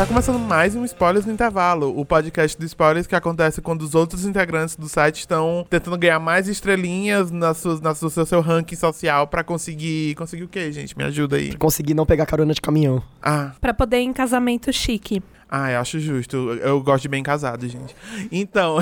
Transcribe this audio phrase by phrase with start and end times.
[0.00, 3.94] Tá começando mais um Spoilers no Intervalo, o podcast de spoilers que acontece quando os
[3.94, 8.40] outros integrantes do site estão tentando ganhar mais estrelinhas na sua, na sua, seu, seu
[8.40, 10.14] ranking social pra conseguir.
[10.14, 10.96] Conseguir o quê, gente?
[10.96, 11.54] Me ajuda aí.
[11.54, 13.02] Conseguir não pegar carona de caminhão.
[13.20, 15.22] Ah, Pra poder ir em casamento chique.
[15.50, 16.36] Ah, eu acho justo.
[16.62, 17.94] Eu gosto de bem casado, gente.
[18.30, 18.78] Então,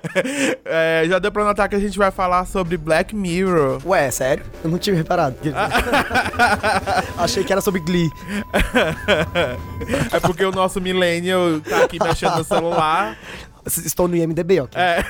[0.62, 3.80] é, já deu pra notar que a gente vai falar sobre Black Mirror.
[3.86, 4.44] Ué, sério?
[4.62, 5.36] Eu não tinha reparado.
[7.16, 8.10] Achei que era sobre Glee.
[10.12, 13.16] é porque o nosso millennial tá aqui mexendo no celular.
[13.64, 14.80] Estou no IMDB, ok?
[14.80, 15.04] É.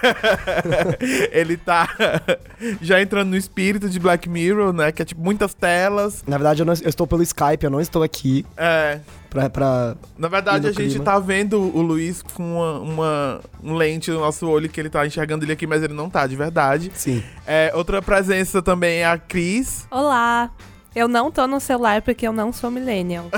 [1.33, 1.89] Ele tá
[2.81, 4.93] já entrando no espírito de Black Mirror, né?
[4.93, 6.23] Que é tipo muitas telas.
[6.27, 9.01] Na verdade, eu, não- eu estou pelo Skype, eu não estou aqui É.
[9.31, 9.49] pra...
[9.49, 9.97] pra...
[10.19, 11.05] Na verdade, a no gente clima?
[11.05, 15.07] tá vendo o Luiz com uma, uma um lente no nosso olho que ele tá
[15.07, 16.91] enxergando ele aqui, mas ele não tá, de verdade.
[16.95, 17.23] Sim.
[17.47, 19.87] É, outra presença também é a Cris.
[19.91, 20.51] Olá!
[20.95, 23.27] Eu não tô no celular porque eu não sou millennial.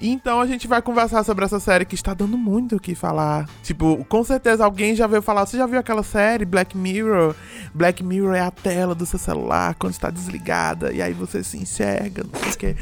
[0.00, 3.48] Então a gente vai conversar sobre essa série que está dando muito o que falar.
[3.62, 5.46] Tipo, com certeza alguém já veio falar.
[5.46, 7.34] Você já viu aquela série Black Mirror?
[7.74, 11.56] Black Mirror é a tela do seu celular quando está desligada e aí você se
[11.56, 12.76] enxerga, não sei o quê.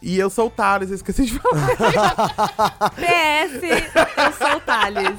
[0.00, 2.90] E eu sou o Thales, eu esqueci de falar.
[2.96, 5.18] PS, eu sou o Thales.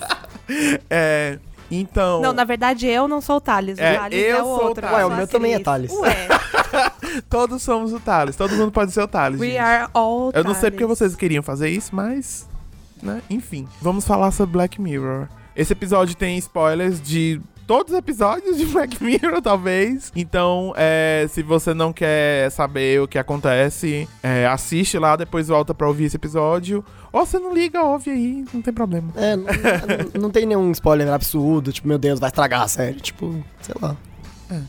[0.90, 1.40] É,
[1.80, 2.22] então.
[2.22, 3.78] Não, na verdade eu não sou o Thales.
[3.80, 4.82] É, o Thales eu é o sou outro.
[4.82, 4.96] Thales.
[4.98, 5.60] Ué, eu o meu também é.
[5.60, 5.92] Thales.
[5.92, 6.28] Ué,
[7.30, 9.40] Todos somos o Thales, todo mundo pode ser o Thales.
[9.40, 9.58] we gente.
[9.60, 12.48] are all Eu não sei porque vocês queriam fazer isso, mas.
[13.02, 13.22] Né?
[13.30, 15.28] Enfim, vamos falar sobre Black Mirror.
[15.56, 20.12] Esse episódio tem spoilers de todos os episódios de Black Mirror, talvez.
[20.16, 25.74] Então, é, se você não quer saber o que acontece, é, assiste lá, depois volta
[25.74, 26.84] pra ouvir esse episódio.
[27.12, 29.12] Ou você não liga, ouve aí, não tem problema.
[29.16, 33.00] É, não, não- não tem nenhum spoiler absurdo, tipo, meu Deus, vai estragar a série.
[33.00, 33.96] Tipo, sei lá.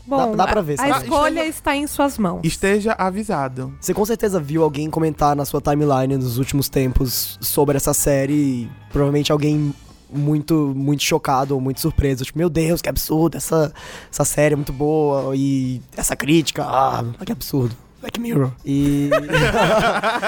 [0.07, 1.03] Bom, Dá- dá pra a- ver, A, sabe?
[1.03, 2.41] escolha Esteja- está em suas mãos.
[2.43, 3.71] Esteja avisado.
[3.79, 8.33] Você com certeza viu alguém comentar na sua timeline nos últimos tempos sobre essa série.
[8.33, 9.73] e Provavelmente alguém
[10.09, 12.23] muito, muito chocado muito surpreso.
[12.23, 13.73] Tipo, meu Deus, que absurdo, essa,
[14.11, 15.35] essa série é muito boa.
[15.35, 17.84] E essa crítica, ah, que absurdo.
[18.05, 18.51] Black Mirror.
[18.63, 19.09] E.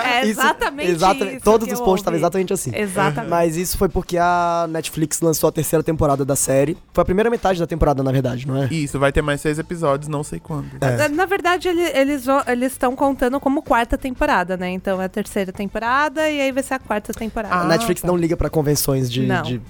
[0.07, 2.71] É Isso- exatamente exatamente, isso Todos que os posts estavam exatamente assim.
[2.73, 3.29] Exatamente.
[3.29, 6.77] Mas isso foi porque a Netflix lançou a terceira temporada da série.
[6.93, 8.67] Foi a primeira metade da temporada, na verdade, não é?
[8.71, 10.65] Isso, vai ter mais seis episódios, não sei quando.
[10.81, 11.07] É.
[11.09, 14.69] Na verdade, ele- eles estão contando como quarta temporada, né?
[14.71, 17.53] Então é a terceira temporada e aí vai ser a quarta temporada.
[17.53, 18.07] A Ah, Netflix tá.
[18.07, 19.41] não liga pra convenções de, Não.
[19.43, 19.61] de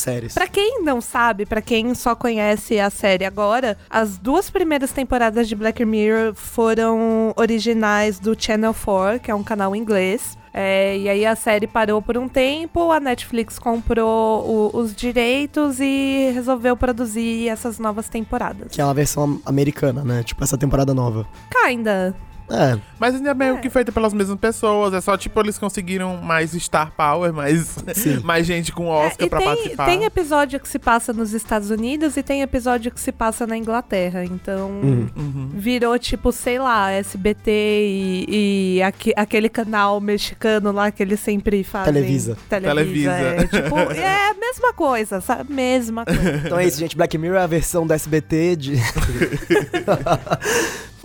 [0.00, 0.34] séries.
[0.34, 5.48] Pra quem não sabe, pra quem só conhece a série agora, as duas primeiras temporadas
[5.48, 10.36] de Black Mirror foram originais do Channel 4, que é um canal inglês.
[10.58, 14.42] É, e aí a série parou por um tempo, a Netflix comprou
[14.72, 18.72] o- os direitos e resolveu produzir essas novas temporadas.
[18.72, 20.22] Que é uma versão americana, né?
[20.22, 21.26] Tipo, essa temporada nova.
[21.50, 22.14] Kinda.
[22.48, 23.58] É, Mas ainda é meio É.
[23.60, 24.94] que feita pelas mesmas pessoas.
[24.94, 27.76] É só tipo, eles conseguiram mais Star Power, mais,
[28.22, 29.86] mais gente com É, Oscar e pra tem, participar.
[29.86, 33.56] tem episódio que se passa nos Estados Unidos e tem episódio que se passa na
[33.56, 34.24] Inglaterra.
[34.24, 34.70] Então.
[34.70, 35.08] Uhum.
[35.16, 35.50] Uhum.
[35.54, 41.64] Virou, tipo, sei lá, SBT e, e aque- aquele canal mexicano lá que eles sempre
[41.64, 41.92] fazem.
[41.92, 42.36] Televisa.
[42.48, 42.74] Televisa.
[42.74, 43.10] Televisa.
[43.12, 45.52] É, tipo, é a mesma coisa, sabe?
[45.52, 46.42] Mesma coisa.
[46.44, 46.96] Então é isso, gente.
[46.96, 48.74] Black Mirror é a versão do SBT de.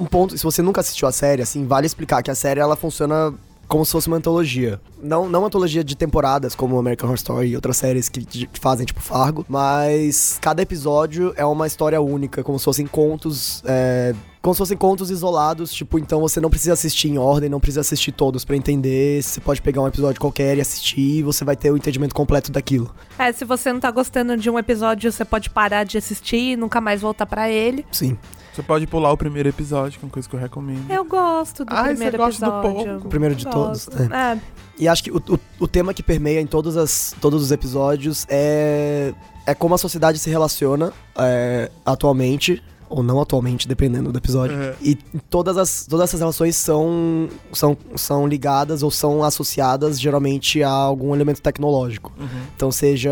[0.02, 2.76] um ponto, se você nunca assistiu a série, assim, vale explicar que a série ela
[2.76, 3.34] funciona
[3.68, 4.82] como se fosse uma antologia.
[5.02, 8.60] Não, não uma antologia de temporadas, como American Horror Story e outras séries que, que
[8.60, 13.64] fazem, tipo, Fargo, mas cada episódio é uma história única, como se fossem contos.
[13.66, 17.60] é, como se fossem contos isolados, tipo, então você não precisa assistir em ordem, não
[17.60, 19.24] precisa assistir todos pra entender.
[19.24, 22.52] Você pode pegar um episódio qualquer e assistir e você vai ter o entendimento completo
[22.52, 22.94] daquilo.
[23.18, 26.56] É, se você não tá gostando de um episódio, você pode parar de assistir e
[26.58, 27.86] nunca mais voltar pra ele.
[27.92, 28.18] Sim.
[28.54, 30.90] Você pode pular o primeiro episódio, que é uma coisa que eu recomendo.
[30.92, 32.92] Eu gosto do Ah, você primeiro gosta do episódio.
[32.92, 33.08] pouco?
[33.08, 33.90] O primeiro de Gosto.
[33.92, 34.12] todos.
[34.12, 34.34] É.
[34.34, 34.40] É.
[34.78, 38.26] E acho que o, o, o tema que permeia em todos, as, todos os episódios
[38.30, 39.14] é,
[39.46, 44.58] é como a sociedade se relaciona é, atualmente, ou não atualmente, dependendo do episódio.
[44.58, 44.74] Uhum.
[44.82, 44.96] E
[45.30, 51.16] todas, as, todas essas relações são, são, são ligadas ou são associadas geralmente a algum
[51.16, 52.12] elemento tecnológico.
[52.20, 52.28] Uhum.
[52.54, 53.12] Então, seja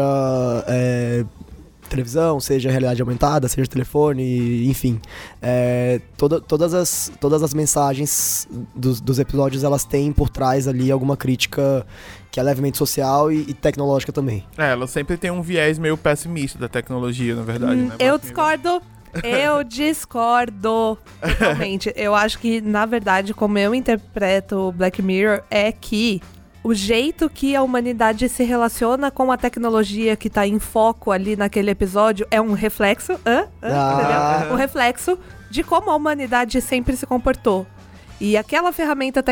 [0.67, 1.23] é,
[1.89, 4.99] televisão, seja realidade aumentada, seja telefone, enfim.
[5.41, 10.91] É, toda, todas, as, todas as mensagens dos, dos episódios, elas têm por trás ali
[10.91, 11.85] alguma crítica
[12.31, 14.45] que é levemente social e, e tecnológica também.
[14.57, 17.95] É, ela sempre tem um viés meio pessimista da tecnologia, na verdade, Hum, né?
[17.99, 18.19] eu Mirror.
[18.19, 18.81] discordo.
[19.23, 21.91] Eu discordo totalmente.
[21.95, 26.21] Eu acho que, na verdade, como eu interpreto Black Mirror, é que
[26.63, 31.35] o jeito que a humanidade se relaciona com a tecnologia que tá em foco ali
[31.35, 33.13] naquele episódio é um reflexo.
[33.25, 33.47] Hã?
[33.63, 33.73] Hã?
[33.73, 34.47] Ah.
[34.51, 35.17] Um reflexo
[35.49, 37.65] de como a humanidade sempre se comportou.
[38.21, 39.23] E aquela ferramenta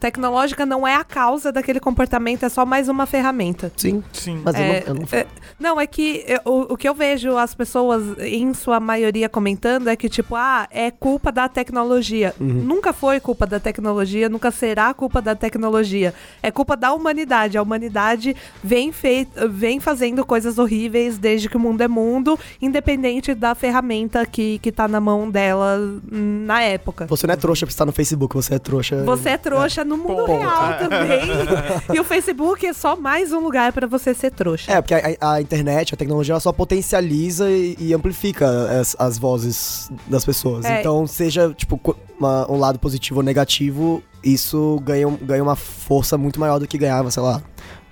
[0.00, 3.72] tecnológica não é a causa daquele comportamento, é só mais uma ferramenta.
[3.76, 4.40] Sim, Sim.
[4.44, 5.26] mas eu É, não, eu não é,
[5.58, 9.88] não, é que eu- o, o que eu vejo as pessoas, em sua maioria, comentando
[9.88, 12.34] é que, tipo, ah, é culpa da tecnologia.
[12.38, 16.12] Nunca foi culpa da tecnologia, nunca será culpa da tecnologia.
[16.42, 17.56] É culpa da humanidade.
[17.56, 23.34] A humanidade vem, fei vem fazendo coisas horríveis desde que o mundo é mundo, independente
[23.34, 25.78] da ferramenta que, que tá na mão dela
[26.12, 27.06] hum, na época.
[27.06, 29.02] Você não é trouxa por estar no Facebook, você é trouxa.
[29.04, 30.38] Você é trouxa no mundo Ponto.
[30.38, 31.20] real também.
[31.96, 34.72] e o Facebook é só mais um lugar pra você ser trouxa.
[34.72, 38.46] É, porque a, a internet, a tecnologia, ela só potencializa e, e amplifica
[38.80, 40.64] as, as vozes das pessoas.
[40.64, 40.80] É.
[40.80, 41.80] Então, seja, tipo,
[42.18, 46.76] uma- um lado positivo ou negativo, isso ganha, ganha uma força muito maior do que
[46.78, 47.42] ganhava, sei lá,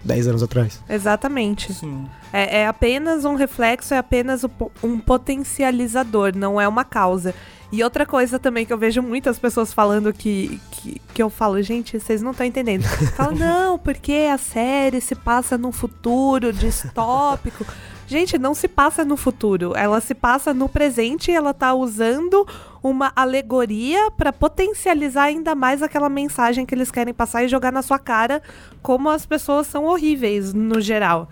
[0.05, 0.81] 10 anos atrás.
[0.89, 1.73] Exatamente.
[1.73, 2.07] Sim.
[2.33, 4.43] É, é apenas um reflexo, é apenas
[4.83, 7.35] um potencializador, não é uma causa.
[7.73, 11.61] E outra coisa também que eu vejo muitas pessoas falando que, que, que eu falo,
[11.63, 12.83] gente, vocês não estão entendendo.
[13.17, 17.65] Fala, não, porque a série se passa num futuro distópico.
[18.07, 22.47] Gente, não se passa no futuro, ela se passa no presente e ela tá usando
[22.83, 27.83] uma alegoria para potencializar ainda mais aquela mensagem que eles querem passar e jogar na
[27.83, 28.43] sua cara
[28.83, 31.29] como as pessoas são horríveis no geral.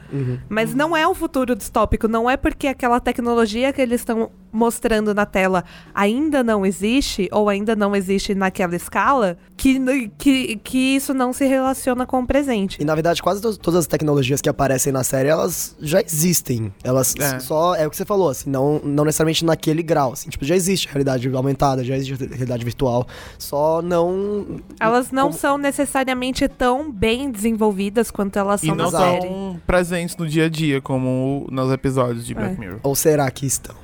[0.49, 5.15] Mas não é um futuro distópico, não é porque aquela tecnologia que eles estão mostrando
[5.15, 5.63] na tela
[5.95, 9.79] ainda não existe ou ainda não existe naquela escala que,
[10.19, 12.77] que, que isso não se relaciona com o presente.
[12.81, 16.73] E na verdade, quase to- todas as tecnologias que aparecem na série, elas já existem.
[16.83, 17.39] Elas É.
[17.39, 20.13] só, é o que você falou, assim, não, não necessariamente naquele grau.
[20.15, 23.07] Assim, tipo, já existe realidade aumentada, já existe realidade virtual.
[23.39, 24.61] Só não.
[24.79, 29.23] Elas não como- são necessariamente tão bem desenvolvidas quanto elas E são não na série.
[29.27, 32.59] são presentes no dia a dia, como nos episódios de Black É.
[32.59, 32.79] Mirror.
[32.83, 33.75] Ou será que estão?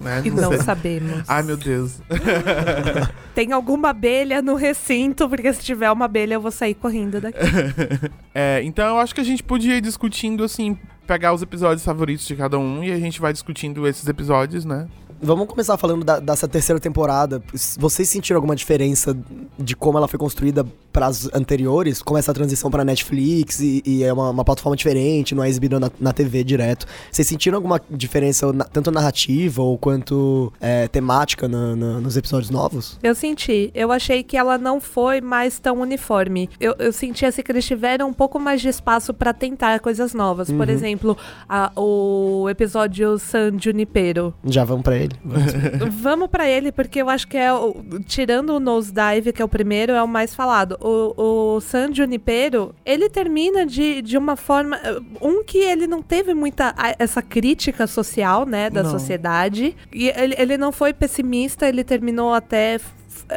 [0.00, 0.22] Né?
[0.24, 0.58] E não sei.
[0.62, 1.24] sabemos.
[1.26, 2.00] Ai, meu Deus.
[3.34, 7.38] Tem alguma abelha no recinto, porque se tiver uma abelha eu vou sair correndo daqui.
[8.34, 10.78] É, então eu acho que a gente podia ir discutindo, assim,
[11.08, 14.86] pegar os episódios favoritos de cada um e a gente vai discutindo esses episódios, né?
[15.20, 17.42] Vamos começar falando da- dessa terceira temporada.
[17.78, 19.16] Vocês sentiram alguma diferença
[19.58, 22.00] de como ela foi construída para as anteriores?
[22.02, 25.78] Como essa transição para Netflix e, e é uma, uma plataforma diferente, não é exibida
[25.80, 26.86] na, na TV direto.
[27.10, 32.98] Vocês sentiram alguma diferença, tanto narrativa ou quanto é, temática na- na- nos episódios novos?
[33.02, 33.70] Eu senti.
[33.74, 36.48] Eu achei que ela não foi mais tão uniforme.
[36.60, 40.14] Eu, eu senti assim que eles tiveram um pouco mais de espaço pra tentar coisas
[40.14, 40.50] novas.
[40.50, 41.16] Por exemplo,
[41.48, 44.32] a- o episódio San Junipero.
[44.44, 45.07] Já vamos para ele?
[45.90, 47.52] Vamos pra ele, porque eu acho que é.
[47.52, 47.74] o-
[48.06, 50.76] tirando o Nosedive, que é o primeiro, é o mais falado.
[50.80, 54.78] O, o San Junipero, ele termina de, de uma forma.
[55.20, 56.74] Um que ele não teve muita.
[56.98, 58.90] essa crítica social, né, da Não.
[58.90, 59.76] sociedade.
[59.92, 62.78] E ele, ele não foi pessimista, ele terminou até.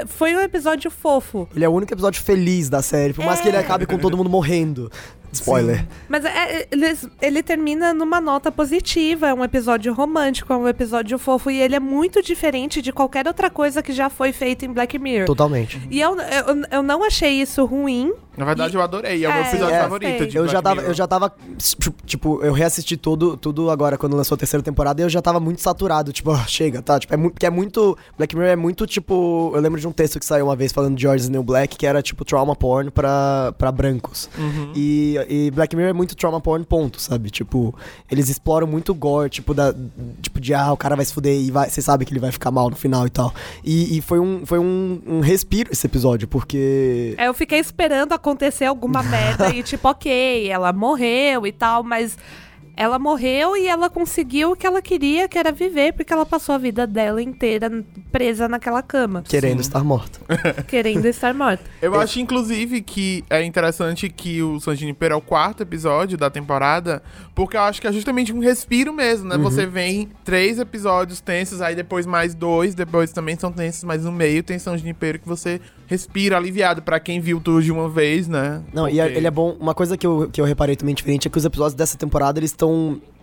[0.07, 1.49] Foi um episódio fofo.
[1.55, 3.59] Ele é o único episódio feliz da série, por mais que ele É.
[3.59, 4.89] acabe com todo mundo morrendo.
[5.31, 5.85] Spoiler.
[6.09, 9.27] Mas é- ele, ele termina numa nota positiva.
[9.27, 11.49] É um episódio romântico, é um episódio fofo.
[11.49, 14.97] E ele é muito diferente de qualquer outra coisa que já foi feita em Black
[14.99, 15.25] Mirror.
[15.27, 15.81] Totalmente.
[15.89, 18.11] E eu, eu, eu não achei isso ruim.
[18.37, 19.23] Na verdade, E- eu adorei.
[19.25, 20.89] É o meu É, episódio é, favorito de Eu Black já, tava, Mirror.
[20.89, 21.33] eu já tava.
[22.05, 25.39] Tipo, eu reassisti tudo, tudo agora quando lançou a terceira temporada e eu já tava
[25.39, 26.11] muito saturado.
[26.13, 26.99] Tipo, ah, chega, tá?
[26.99, 27.97] Tipo, é muito, porque é muito.
[28.17, 29.51] Black Mirror é muito, tipo.
[29.53, 31.85] Eu lembro de um texto que saiu uma vez falando de the New Black, que
[31.85, 34.29] era, tipo, trauma porn pra, pra brancos.
[34.37, 34.71] Uhum.
[34.75, 37.29] E, e Black Mirror é muito trauma porn, ponto, sabe?
[37.29, 37.73] Tipo,
[38.09, 39.73] eles exploram muito gore, tipo, da,
[40.21, 42.51] tipo de, ah, o cara vai se fuder e você sabe que ele vai ficar
[42.51, 43.33] mal no final e tal.
[43.63, 47.15] E, e foi, um, foi um, um respiro esse episódio, porque.
[47.17, 52.17] É, Eu fiquei esperando acontecer alguma merda e tipo, ok, ela morreu e tal, mas
[52.81, 56.55] ela morreu e ela conseguiu o que ela queria, que era viver, porque ela passou
[56.55, 57.69] a vida dela inteira
[58.11, 59.69] presa naquela cama, Querendo Sim.
[59.69, 60.19] estar morta.
[60.67, 61.63] querendo estar morta.
[61.79, 66.31] Eu acho, inclusive, que é interessante que o San Junipero é o quarto episódio da
[66.31, 67.03] temporada,
[67.35, 69.37] porque eu acho que é justamente um respiro mesmo, né?
[69.37, 74.11] Você vem três episódios tensos, aí depois mais dois, depois também são tensos, mas no
[74.11, 78.27] meio tem San Junipero que você respira aliviado pra quem viu tudo de uma vez,
[78.27, 78.63] né?
[78.73, 79.55] Não, e é- Porque- ele é bom.
[79.59, 82.39] Uma coisa que eu, que eu reparei também diferente é que os episódios dessa temporada
[82.39, 82.70] eles estão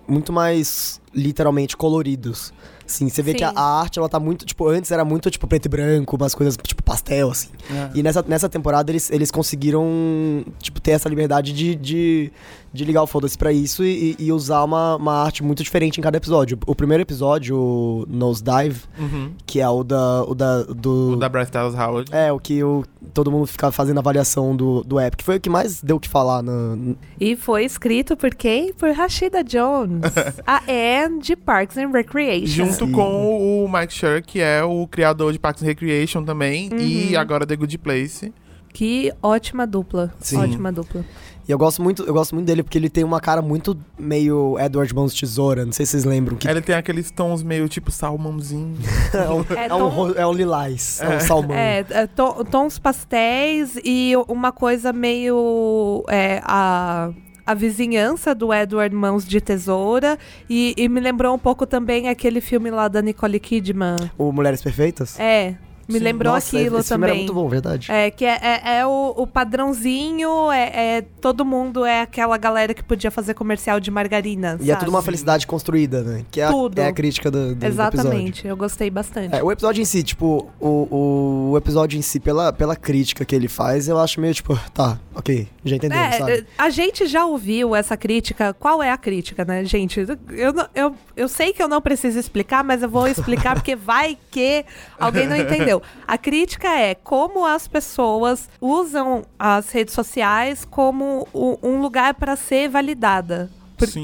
[0.06, 2.52] muito mais literalmente coloridos.
[2.86, 3.38] Sim, você vê Sim.
[3.38, 6.16] que a, a arte, ela tá muito, tipo, antes era muito, tipo, preto e branco,
[6.16, 7.50] umas coisas, tipo, pastel, assim.
[7.70, 7.90] É.
[7.94, 12.32] E nessa, nessa temporada eles, eles conseguiram, tipo, ter essa liberdade de, de,
[12.72, 16.02] de ligar o foda-se pra isso e, e usar uma, uma arte muito diferente em
[16.02, 16.58] cada episódio.
[16.66, 19.30] O primeiro episódio, o Nosedive, Uhum.
[19.46, 21.12] que é o da, o da, do...
[21.12, 22.10] O da Bryce Dallas Howard.
[22.14, 22.84] É, o que o,
[23.14, 26.00] todo mundo ficava fazendo avaliação do, do app, que foi o que mais deu o
[26.00, 26.76] que falar na,
[27.20, 28.72] E foi escrito por quem?
[28.72, 30.02] Por Rashida Jones,
[30.46, 32.46] a Anne de Parks and Recreation.
[32.66, 32.92] Junto Sim.
[32.92, 36.68] com o Mike Schur, que é o criador de Parks and Recreation também.
[36.78, 37.20] E Uhum.
[37.20, 38.32] agora The Good Place.
[38.72, 40.12] Que ótima dupla.
[40.20, 40.36] Sim.
[40.38, 41.04] Ótima dupla.
[41.46, 44.58] E eu gosto muito, eu gosto muito dele porque ele tem uma cara muito meio
[44.60, 46.36] Edward Mãos de Tesoura, não sei se vocês lembram.
[46.36, 48.76] Que Ele tem aqueles tons meio tipo salmãozinho.
[49.14, 51.56] é, um, É é, um, tom- é um lilás, é, um salmão.
[51.56, 56.04] É, é, to- tons pastéis e uma coisa meio.
[56.08, 57.10] é, a,
[57.46, 60.18] a vizinhança do Edward Mãos de Tesoura.
[60.50, 63.96] E, e me lembrou um pouco também aquele filme lá da Nicole Kidman.
[64.18, 65.18] O Mulheres Perfeitas?
[65.18, 65.54] É,
[65.88, 66.04] me Sim.
[66.04, 67.08] lembrou Nossa, aquilo esse filme também.
[67.10, 67.90] era muito bom, verdade.
[67.90, 72.74] É, que é, é, é o, o padrãozinho, é, é- todo mundo é aquela galera
[72.74, 74.56] que podia fazer comercial de margarina.
[74.60, 74.80] E é sabe?
[74.80, 76.24] tudo uma felicidade construída, né?
[76.30, 76.78] Que é a, Tudo.
[76.78, 77.98] é a crítica do, do, do episódio.
[78.00, 79.34] Exatamente, eu gostei bastante.
[79.34, 83.34] É, o episódio em si, tipo, o, o episódio em si, pela, pela crítica que
[83.34, 86.46] ele faz, eu acho meio tipo, tá, ok, já entendemos, É, sabe?
[86.56, 88.52] a gente já ouviu essa crítica.
[88.54, 90.00] Qual é a crítica, né, gente?
[90.00, 94.16] Eu, eu, eu sei que eu não preciso explicar, mas eu vou explicar porque vai
[94.30, 94.64] que
[94.98, 95.77] alguém não entendeu.
[96.06, 102.68] A crítica é como as pessoas usam as redes sociais como um lugar para ser
[102.68, 103.50] validada.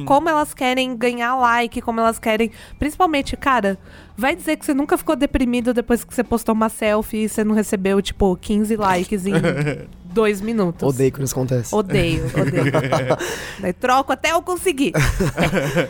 [0.04, 2.52] Como elas querem ganhar like, como elas querem.
[2.78, 3.76] Principalmente, cara,
[4.16, 7.42] vai dizer que você nunca ficou deprimido depois que você postou uma selfie e você
[7.42, 9.32] não recebeu, tipo, 15 likes em
[10.14, 10.88] dois minutos.
[10.88, 11.74] Odeio quando isso acontece.
[11.74, 12.72] Odeio, odeio.
[13.60, 14.92] Daí troco até eu conseguir.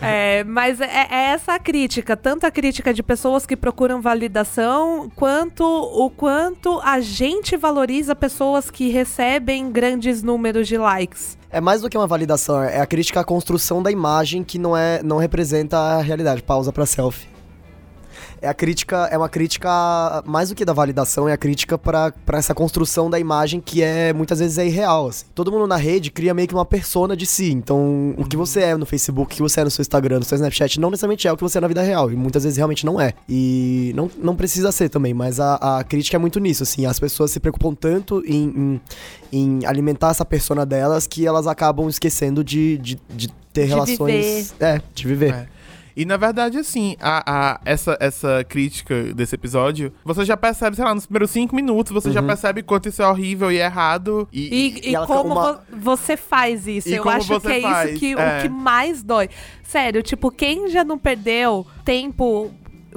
[0.01, 5.11] É, mas é, é essa a crítica, tanto a crítica de pessoas que procuram validação,
[5.15, 11.37] quanto o quanto a gente valoriza pessoas que recebem grandes números de likes.
[11.51, 14.77] É mais do que uma validação, é a crítica à construção da imagem que não,
[14.77, 16.43] é, não representa a realidade.
[16.43, 17.34] Pausa pra selfie.
[18.45, 22.13] É a crítica, é uma crítica, mais do que da validação, é a crítica pra
[22.27, 25.09] pra essa construção da imagem que é muitas vezes é irreal.
[25.09, 25.25] assim.
[25.35, 27.51] Todo mundo na rede cria meio que uma persona de si.
[27.51, 30.25] Então, o que você é no Facebook, o que você é no seu Instagram, no
[30.25, 32.13] seu Snapchat, não necessariamente é o que você é na vida real.
[32.13, 33.15] E muitas vezes realmente não é.
[33.29, 36.85] E não, não precisa ser também, mas a, a crítica é muito nisso, assim.
[36.85, 38.81] As pessoas se preocupam tanto em,
[39.33, 43.69] em, em alimentar essa persona delas que elas acabam esquecendo de, de, de ter De
[43.69, 44.55] relações.
[44.61, 45.33] É, de viver.
[45.33, 45.55] É.
[45.97, 47.23] E na verdade, assim, a,
[47.55, 51.93] a- essa, essa crítica desse episódio, você já percebe, sei lá, nos primeiros cinco minutos,
[51.93, 54.29] você já percebe quanto isso é horrível e errado.
[54.33, 54.41] E,
[54.83, 56.89] E, e e como uma- vo- você faz isso?
[56.89, 58.39] E Eu acho que é faz, isso que é.
[58.39, 59.29] o que mais dói.
[59.63, 62.51] Sério, tipo, quem já não perdeu tempo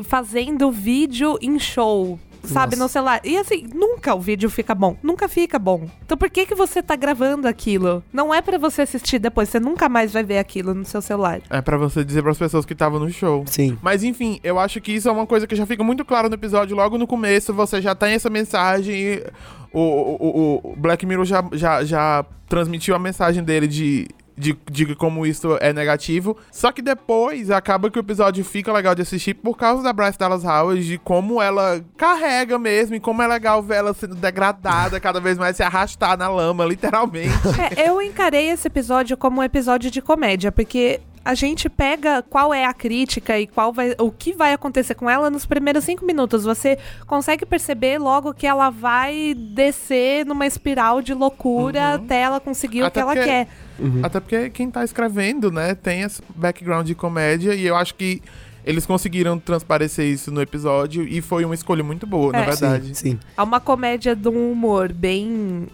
[0.03, 2.19] fazendo vídeo em show?
[2.43, 2.83] Sabe, Nossa.
[2.83, 3.21] no celular.
[3.25, 4.95] E assim, nunca o vídeo fica bom.
[5.01, 5.87] Nunca fica bom.
[6.05, 8.03] Então por que que você tá gravando aquilo?
[8.13, 9.49] Não é pra você assistir depois.
[9.49, 11.41] Você nunca mais vai ver aquilo no seu celular.
[11.49, 13.43] é pra você dizer pras pessoas que estavam no show.
[13.47, 13.77] Sim.
[13.81, 16.35] Mas enfim, eu acho que isso é uma coisa que já fica muito claro no
[16.35, 16.75] episódio.
[16.75, 19.21] Logo no começo, você já tem essa mensagem.
[19.73, 20.17] O, o,
[20.63, 24.07] o- o Black Mirror já, já, já transmitiu a mensagem dele de.
[24.37, 26.37] De, de como isso é negativo.
[26.51, 30.17] Só que depois acaba que o episódio fica legal de assistir por causa da Bryce
[30.17, 34.99] Dallas Howard, de como ela carrega mesmo, e como é legal ver ela sendo degradada,
[34.99, 37.27] cada vez mais se arrastar na lama, literalmente.
[37.75, 42.53] É, eu encarei esse episódio como um episódio de comédia, porque a gente pega qual
[42.53, 46.05] é a crítica e qual vai, o que vai acontecer com ela nos primeiros cinco
[46.05, 46.45] minutos.
[46.45, 52.81] Você consegue perceber logo que ela vai descer numa espiral de loucura até ela conseguir
[52.81, 53.47] o Até que ela porque- quer.
[54.03, 58.21] Até porque quem tá escrevendo, né, tem esse background de comédia e eu acho que
[58.65, 62.45] eles conseguiram transparecer isso no episódio e foi uma escolha muito boa, na É.
[62.45, 62.87] verdade.
[62.87, 63.19] Sim, sim.
[63.37, 65.67] É uma comédia de um humor bem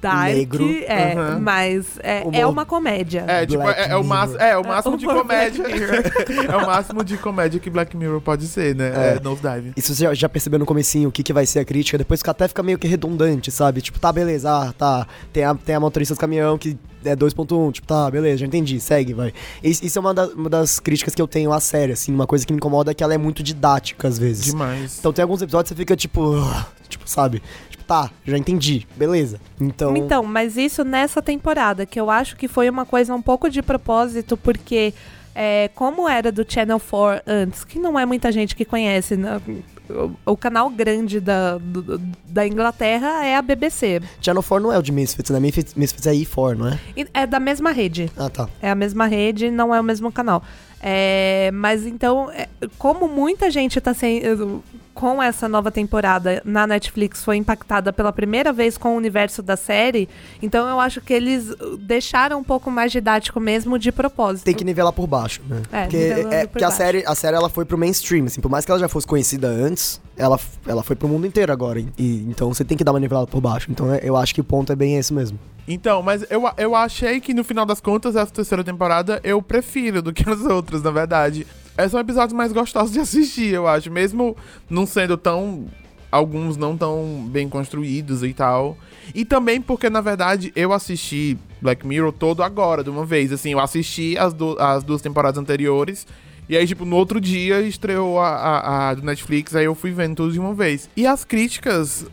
[0.00, 0.64] dark, Negro.
[0.86, 1.40] é, Uhum.
[1.40, 2.34] mas é, Humor.
[2.34, 3.24] é uma comédia.
[3.26, 5.64] É, tipo, é, é o máximo, é, o máximo de comédia.
[6.48, 8.92] É o máximo de comédia que Black Mirror pode ser, né?
[8.94, 9.20] É, É.
[9.20, 9.72] Nosedive.
[9.76, 12.20] Isso você já, já percebeu no comecinho o que, que vai ser a crítica, depois
[12.20, 13.80] fica- até fica meio que redundante, sabe?
[13.80, 15.06] Tipo, tá, beleza, ah, tá.
[15.32, 18.80] Tem a, tem a motorista do caminhão que é 2.1, tipo, tá, beleza, já entendi,
[18.80, 19.32] segue, vai.
[19.62, 22.26] Isso, isso é uma, da- uma das críticas que eu tenho à série, assim, uma
[22.26, 24.46] coisa que me incomoda é que ela é muito didática às vezes.
[24.46, 24.98] Demais.
[24.98, 27.42] Então tem alguns episódios que você fica tipo, "Ugh", tipo, sabe?
[27.70, 29.40] Tipo, tá, já entendi, beleza.
[29.60, 33.48] Então, Então, mas isso nessa temporada, que eu acho que foi uma coisa um pouco
[33.50, 34.94] de propósito, porque
[35.34, 39.40] é, como era do Channel 4 antes, que não é muita gente que conhece, né?
[39.88, 44.00] O, o canal grande da, do- da Inglaterra é a BBC.
[44.20, 45.38] Channel 4 não é o de Misfits, né?
[45.40, 46.78] Misfits, Misfits é E4, não é?
[47.12, 48.10] É da mesma rede.
[48.16, 48.48] Ah, tá.
[48.62, 50.42] É a mesma rede, não é o mesmo canal.
[50.86, 54.62] É, mas então, é, como muita gente tá sendo.
[54.92, 59.56] Com essa nova temporada na Netflix foi impactada pela primeira vez com o universo da
[59.56, 60.08] série,
[60.40, 64.44] então eu acho que eles deixaram um pouco mais didático mesmo de propósito.
[64.44, 65.62] Tem que nivelar por baixo, né?
[65.72, 68.48] É, porque é, por porque a série, a série ela foi pro mainstream, assim, por
[68.48, 71.80] mais que ela já fosse conhecida antes, ela, ela foi pro mundo inteiro agora.
[71.80, 73.72] E, e- então você tem que dar uma nivelada por baixo.
[73.72, 75.36] Então é- eu acho que o ponto é bem esse mesmo.
[75.66, 80.02] Então, mas eu, eu achei que no final das contas, essa terceira temporada eu prefiro
[80.02, 81.46] do que as outras, na verdade.
[81.76, 83.90] É, são episódios mais gostosos de assistir, eu acho.
[83.90, 84.36] Mesmo
[84.68, 85.66] não sendo tão.
[86.12, 88.78] Alguns não tão bem construídos e tal.
[89.12, 93.32] E também porque, na verdade, eu assisti Black Mirror todo agora, de uma vez.
[93.32, 96.06] Assim, eu assisti as, du- as duas temporadas anteriores.
[96.48, 99.90] E aí, tipo, no outro dia estreou a, a, a do Netflix, aí eu fui
[99.90, 100.88] vendo tudo de uma vez.
[100.96, 102.06] E as críticas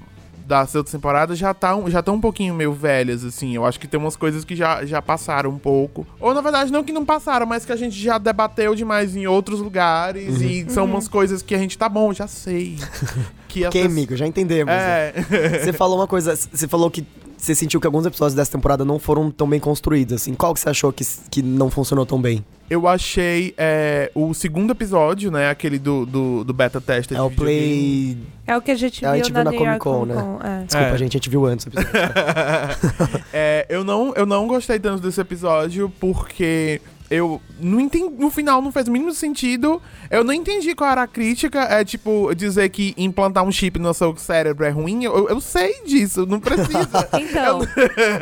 [0.52, 3.56] das outras temporadas já estão já tão um pouquinho meio velhas, assim.
[3.56, 6.06] Eu acho que tem umas coisas que já, já passaram um pouco.
[6.20, 9.26] Ou, na verdade, não que não passaram, mas que a gente já debateu demais em
[9.28, 10.42] outros lugares.
[10.42, 12.78] E são umas coisas que a gente, tá bom, já sei.
[13.52, 14.74] Que Ok, pessoas- amigo, já entendemos.
[14.74, 15.10] né?
[15.10, 15.60] É.
[15.66, 17.06] Você falou uma coisa, você falou que
[17.38, 20.36] você sentiu que alguns episódios dessa temporada não foram tão bem construídos, assim.
[20.36, 22.46] Qual que você achou que, que não funcionou tão bem?
[22.70, 25.50] Eu achei é, o segundo episódio, né?
[25.50, 27.18] Aquele do, do, do beta tester.
[27.18, 27.32] É o.
[27.32, 28.16] Play...
[28.46, 30.22] É o que a gente É, a viu gente na, viu na York Comic Con,
[30.22, 30.64] Comic Con, é.
[30.66, 30.98] Desculpa, É.
[30.98, 31.92] gente, a gente viu antes o episódio.
[33.34, 36.80] É, eu, não, eu não gostei tanto desse episódio porque
[37.12, 39.82] eu não entendi, no final não fez o mínimo sentido.
[40.10, 41.60] Eu não entendi qual era a crítica.
[41.64, 45.04] É tipo dizer que implantar um chip no seu cérebro é ruim.
[45.04, 46.72] Eu, eu sei disso, não precisa.
[47.22, 47.60] Então,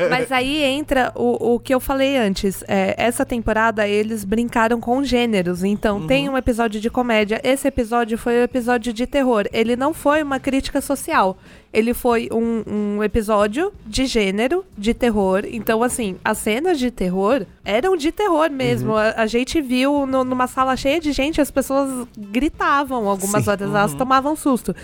[0.10, 2.64] mas aí entra o, o que eu falei antes.
[2.68, 5.64] É, essa temporada eles brincaram com gêneros.
[5.64, 7.40] Então, tem um episódio de comédia.
[7.44, 9.46] Esse episódio foi um episódio de terror.
[9.54, 11.38] Ele não foi uma crítica social.
[11.72, 12.64] Ele foi um,
[12.98, 15.44] um episódio de gênero, de terror.
[15.46, 18.96] Então, assim, as cenas de terror eram de terror mesmo.
[18.96, 23.50] A, a gente viu no- numa sala cheia de gente, as pessoas gritavam algumas Sim.
[23.52, 24.76] horas, elas tomavam susto.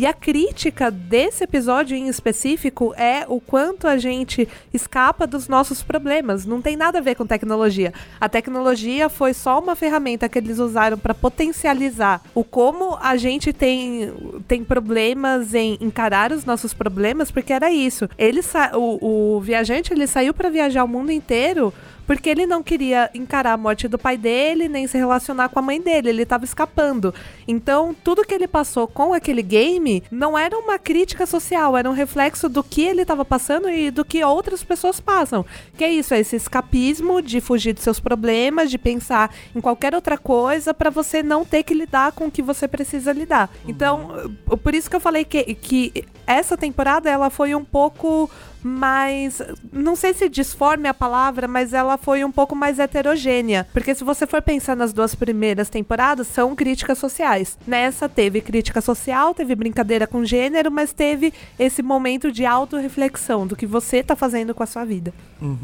[0.00, 5.82] E a crítica desse episódio em específico é o quanto a gente escapa dos nossos
[5.82, 6.46] problemas.
[6.46, 7.92] Não tem nada a ver com tecnologia.
[8.18, 13.52] A tecnologia foi só uma ferramenta que eles usaram para potencializar o como a gente
[13.52, 14.10] tem,
[14.48, 18.08] tem problemas em encarar os nossos problemas, porque era isso.
[18.16, 18.40] Ele
[18.72, 21.74] o, o viajante ele saiu para viajar o mundo inteiro
[22.10, 25.62] porque ele não queria encarar a morte do pai dele, nem se relacionar com a
[25.62, 26.08] mãe dele.
[26.08, 27.14] Ele estava escapando.
[27.46, 31.92] Então, tudo que ele passou com aquele game não era uma crítica social, era um
[31.92, 35.46] reflexo do que ele estava passando e do que outras pessoas passam.
[35.78, 39.94] Que é isso, é esse escapismo de fugir dos seus problemas, de pensar em qualquer
[39.94, 43.48] outra coisa para você não ter que lidar com o que você precisa lidar.
[43.68, 48.28] Então, uh, por isso que eu falei que, que essa temporada ela foi um pouco
[48.62, 49.40] mais.
[49.72, 53.66] Não sei se disforme a palavra, mas ela foi um pouco mais heterogênea.
[53.72, 57.58] Porque se você for pensar nas duas primeiras temporadas, são críticas sociais.
[57.66, 63.56] Nessa teve crítica social, teve brincadeira com gênero, mas teve esse momento de autorreflexão do
[63.56, 65.12] que você tá fazendo com a sua vida.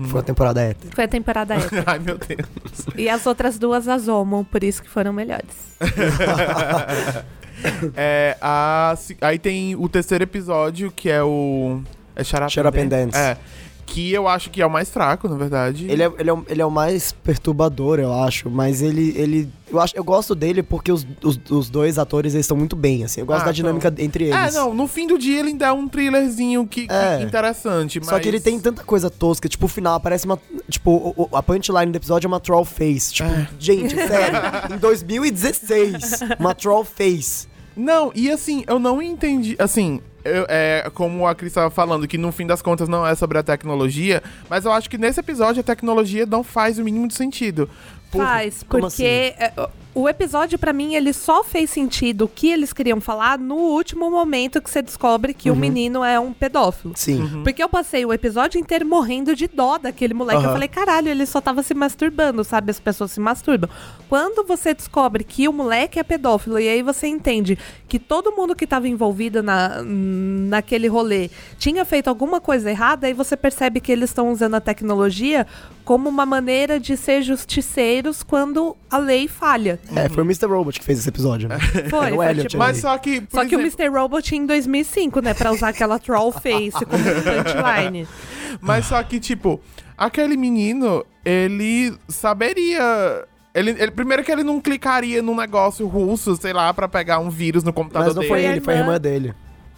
[0.08, 0.94] Foi a temporada hétero.
[0.94, 1.82] Foi a temporada hétero.
[1.86, 2.86] Ai, meu Deus.
[2.96, 5.76] e as outras duas as Homo, por isso que foram melhores.
[7.96, 11.80] É, a, aí tem o terceiro episódio, que é o.
[12.16, 13.16] É Shut Up, Shut Up and Dance.
[13.16, 13.36] É.
[13.88, 15.86] Que eu acho que é o mais fraco, na verdade.
[15.88, 19.14] Ele é, ele, é, o- ele é o mais perturbador, eu acho, mas ele.
[19.16, 22.74] ele eu, acho, eu gosto dele porque os, os, os dois atores eles estão muito
[22.74, 23.20] bem, assim.
[23.20, 24.34] Eu gosto Ah, da dinâmica entre eles.
[24.56, 27.22] É, não, no fim do dia ele ainda é um thrillerzinho que, que É.
[27.22, 28.08] interessante, mas...
[28.08, 30.36] Só que ele tem tanta coisa tosca, tipo, o final aparece uma.
[30.68, 33.14] Tipo, o- o- a punchline do episódio é uma troll face.
[33.14, 33.48] Tipo, É.
[33.56, 34.40] gente, sério,
[34.74, 37.46] em 2016, uma troll face.
[37.76, 39.54] Não, e assim, eu não entendi.
[39.58, 43.14] Assim, eu- é como a Cris estava falando, que no fim das contas não é
[43.14, 47.08] sobre a tecnologia, mas eu acho que nesse episódio a tecnologia não faz o mínimo
[47.08, 47.68] de sentido.
[48.10, 49.52] Por- Faz, como porque é,
[49.96, 54.10] o episódio, pra mim, ele só fez sentido o que eles queriam falar no último
[54.10, 56.92] momento que você descobre que o menino é um pedófilo.
[56.94, 57.40] Sim.
[57.42, 60.40] Porque eu passei o episódio inteiro morrendo de dó daquele moleque.
[60.40, 60.52] Eu Aham.
[60.52, 62.70] falei, caralho, ele só tava se masturbando, sabe?
[62.70, 63.70] As pessoas se masturbam.
[64.06, 68.54] Quando você descobre que o moleque é pedófilo, e aí você entende que todo mundo
[68.54, 73.90] que tava envolvido na, naquele rolê tinha feito alguma coisa errada, aí você percebe que
[73.90, 75.46] eles estão usando a tecnologia
[75.86, 79.78] como uma maneira de ser justiceiros quando a lei falha.
[79.94, 80.46] É, foi o Mr.
[80.46, 81.58] Robot que fez esse episódio, né?
[81.90, 83.98] Foi, Era o foi Elliot tipo- Mas só que, por Só que o exemplo, Mr.
[84.00, 85.34] Robot em 2005, né?
[85.34, 88.08] Pra usar aquela troll face como punchline.
[88.60, 89.60] mas só que, tipo,
[89.96, 93.24] aquele menino, ele saberia.
[93.54, 97.30] Ele, ele- primeiro que ele não clicaria num negócio russo, sei lá, pra pegar um
[97.30, 98.28] vírus no computador Mas não dele.
[98.34, 99.34] foi ele, foi a irmã dele.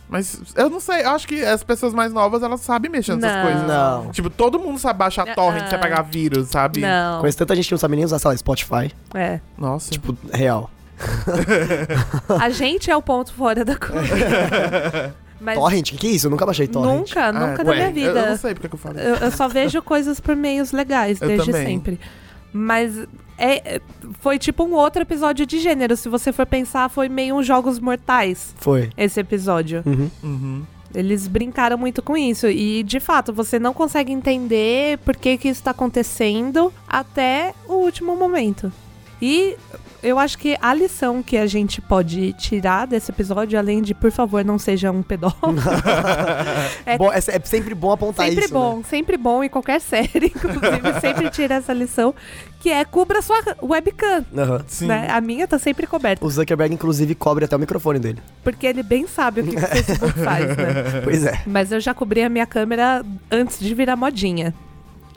[0.08, 3.36] Mas eu não sei, eu acho que as pessoas mais novas, elas sabem mexer nessas
[3.36, 3.42] Não.
[3.42, 3.66] coisas.
[3.68, 4.10] Não.
[4.10, 5.68] Tipo, todo mundo sabe baixar Ah, torrent ah.
[5.68, 6.80] pra pegar vírus, sabe?
[6.80, 7.20] Não.
[7.20, 8.90] Conheço tanta gente que não sabe nem usar, sei lá, Spotify.
[9.14, 9.38] É.
[9.58, 9.90] Nossa.
[9.90, 10.70] Tipo, real.
[12.40, 15.14] A gente é o ponto fora da curva.
[15.40, 15.90] Mas Torrent?
[15.92, 16.26] Que que é isso?
[16.26, 16.96] Eu nunca baixei Torrent.
[16.98, 18.18] nunca, nunca Ah, na ué, minha vida.
[18.18, 19.06] Eu, eu não sei porque que eu falei.
[19.06, 21.66] Eu, eu só vejo coisas por meios legais, Eu desde também.
[21.66, 22.00] sempre.
[22.52, 22.98] Mas
[23.36, 23.80] é, é-
[24.20, 25.96] foi tipo um outro episódio de gênero.
[25.96, 28.90] Se você for pensar, foi meio um Jogos Mortais Foi.
[28.96, 29.82] esse episódio.
[29.86, 30.10] Uhum.
[30.22, 30.62] Uhum.
[30.94, 32.48] Eles brincaram muito com isso.
[32.48, 37.74] E, de fato, você não consegue entender por que, que isso tá acontecendo até o
[37.74, 38.72] último momento.
[39.20, 39.56] E
[40.00, 44.12] eu acho que a lição que a gente pode tirar desse episódio, além de, por
[44.12, 45.54] favor, não seja um pedófilo.
[46.86, 48.54] É- Bom, é, é sempre bom apontar sempre isso.
[48.54, 48.82] bom, né?
[48.88, 52.14] sempre bom em qualquer série, inclusive, sempre tira essa lição,
[52.60, 54.24] que é cubra sua webcam.
[54.66, 54.86] Sim.
[54.86, 55.08] Né?
[55.10, 58.22] A minha tá sempre coberta, O Zuckerberg, inclusive, cobre até o microfone dele.
[58.42, 61.00] porque ele bem sabe o que, que o Facebook faz, né?
[61.04, 61.40] Pois é.
[61.46, 64.54] Mas eu já cobri a minha câmera antes de virar modinha.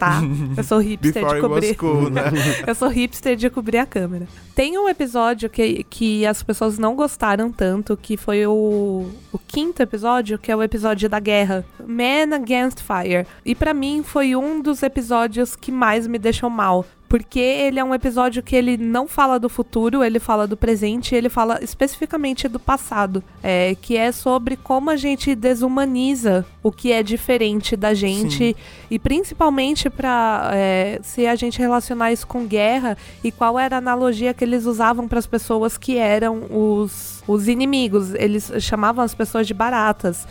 [0.02, 0.20] Tá?
[0.58, 1.76] Eu sou hipster de cobrir.
[1.76, 2.24] cool, né?
[2.66, 4.28] Eu sou hipster de cobrir a câmera.
[4.56, 9.84] Tem um episódio que, que as pessoas não gostaram tanto, que foi o, o quinto
[9.84, 11.64] episódio, que é o episódio da guerra.
[11.86, 13.28] Man Against Fire.
[13.46, 16.84] E pra mim foi um dos episódios que mais me deixou mal.
[17.12, 21.14] Porque ele é um episódio que ele não fala do futuro, ele fala do presente,
[21.14, 23.22] ele fala especificamente do passado.
[23.44, 28.56] É, que é sobre como a gente desumaniza o que é diferente da gente.
[28.90, 33.80] E principalmente pra é, se a gente relacionar isso com guerra e qual era a
[33.80, 38.14] analogia que eles usavam para as pessoas que eram os, os inimigos.
[38.14, 40.26] Eles chamavam as pessoas de baratas.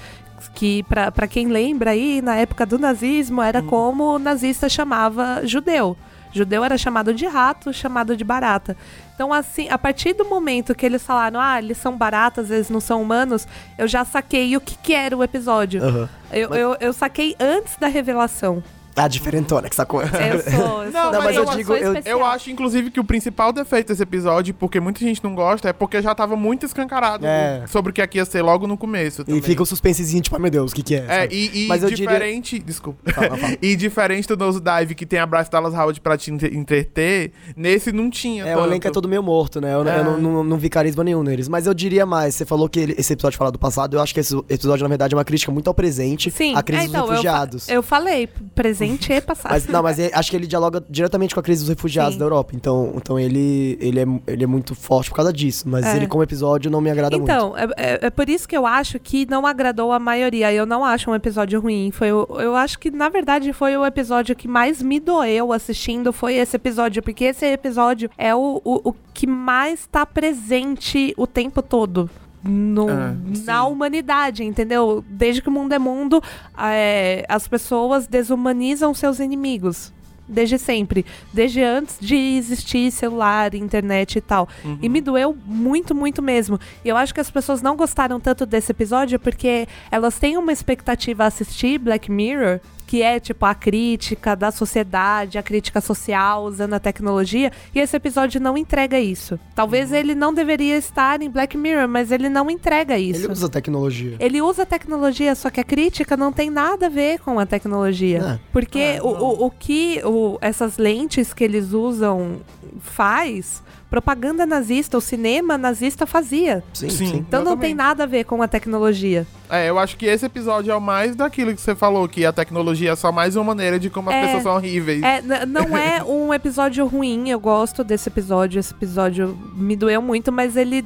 [0.54, 5.94] Que, pra quem lembra aí, na época do nazismo, era como o nazista chamava judeu.
[6.32, 8.76] Judeu era chamado de rato, chamado de barata.
[9.14, 12.80] Então, assim, a partir do momento que eles falaram, ah, eles são baratas, eles não
[12.80, 15.82] são humanos, eu já saquei o que, que era o episódio.
[15.82, 16.08] Aham.
[16.32, 18.62] Eu, eu, eu saquei antes da revelação.
[18.96, 20.02] A diferentona que sacou.
[20.02, 20.82] Eu sou.
[20.84, 21.94] Eu Não, sou não, mas eu sou digo, eu-.
[22.04, 25.72] Eu acho, inclusive, que o principal defeito desse episódio, porque muita gente não gosta, é
[25.72, 27.64] porque já tava muito escancarado É.
[27.68, 29.22] sobre o que aqui ia ser logo no começo.
[29.22, 29.42] E também.
[29.42, 30.98] fica o suspensezinho, tipo, ai meu Deus, o que que é?
[31.08, 31.34] É, sabe?
[31.34, 32.58] e, e Mas eu diria- diferente.
[32.58, 33.12] Desculpa.
[33.12, 33.56] Fala, fala.
[33.62, 37.32] e diferente do Nose Dive, que tem a Bryce Dallas Howard pra te entre- entreter,
[37.56, 38.44] nesse não tinha.
[38.44, 39.72] É, o elenco é todo meio morto, né?
[39.74, 40.00] Eu, É.
[40.00, 41.48] eu não, não- não vi carisma nenhum neles.
[41.48, 44.12] Mas eu diria mais, você falou que ele- esse episódio fala do passado, eu acho
[44.12, 46.86] que esse episódio, na verdade, é uma crítica muito ao presente, Sim, à crise é,
[46.88, 47.68] então, dos refugiados.
[47.68, 49.52] Eu, fa- eu falei, presente e passado.
[49.52, 52.18] Mas, não, mas é- acho que ele dialoga diretamente com a crise dos refugiados Sim.
[52.18, 52.52] da Europa.
[52.54, 55.68] Então, então ele, ele, é, ele é muito forte por causa disso.
[55.68, 55.96] Mas É.
[55.96, 57.30] ele, como episódio, não me agrada muito.
[57.30, 60.52] Então, é, é- é por isso que eu acho que não agradou a maioria.
[60.52, 61.90] Eu não acho um episódio ruim.
[61.90, 66.12] Foi o- eu acho que, na verdade, foi o episódio que mais me doeu assistindo.
[66.12, 67.02] Foi esse episódio.
[67.02, 72.08] Porque esse episódio é o, o, o que mais tá presente o tempo todo.
[72.42, 75.04] No- Ah, na humanidade, entendeu?
[75.08, 76.22] Desde que o mundo é mundo,
[76.58, 79.92] é, as pessoas desumanizam seus inimigos.
[80.32, 81.04] Desde sempre.
[81.32, 84.48] Desde antes de existir celular, internet e tal.
[84.80, 86.56] E me doeu muito, muito mesmo.
[86.84, 90.52] E eu acho que as pessoas não gostaram tanto desse episódio porque elas têm uma
[90.52, 96.42] expectativa a assistir Black Mirror, que é tipo a crítica da sociedade, a crítica social
[96.42, 99.38] usando a tecnologia, e esse episódio não entrega isso.
[99.54, 103.20] Talvez ele não deveria estar em Black Mirror, mas ele não entrega isso.
[103.26, 104.16] Ele usa tecnologia.
[104.18, 108.18] Ele usa tecnologia, só que a crítica não tem nada a ver com a tecnologia.
[108.18, 108.38] É.
[108.52, 112.40] Porque É, o, o, o que o- essas lentes que eles usam
[112.80, 116.64] faz, propaganda nazista, o cinema nazista fazia.
[116.74, 117.06] Sim, Sim.
[117.06, 117.16] sim.
[117.18, 119.24] Então não tem nada a ver com a tecnologia.
[119.50, 122.32] É, eu acho que esse episódio é o mais daquilo que você falou, que a
[122.32, 124.22] tecnologia é só mais uma maneira de como as É.
[124.26, 125.02] pessoas são horríveis.
[125.02, 128.58] É, não é um episódio ruim, eu gosto desse episódio.
[128.60, 130.84] Esse episódio me doeu muito, mas ele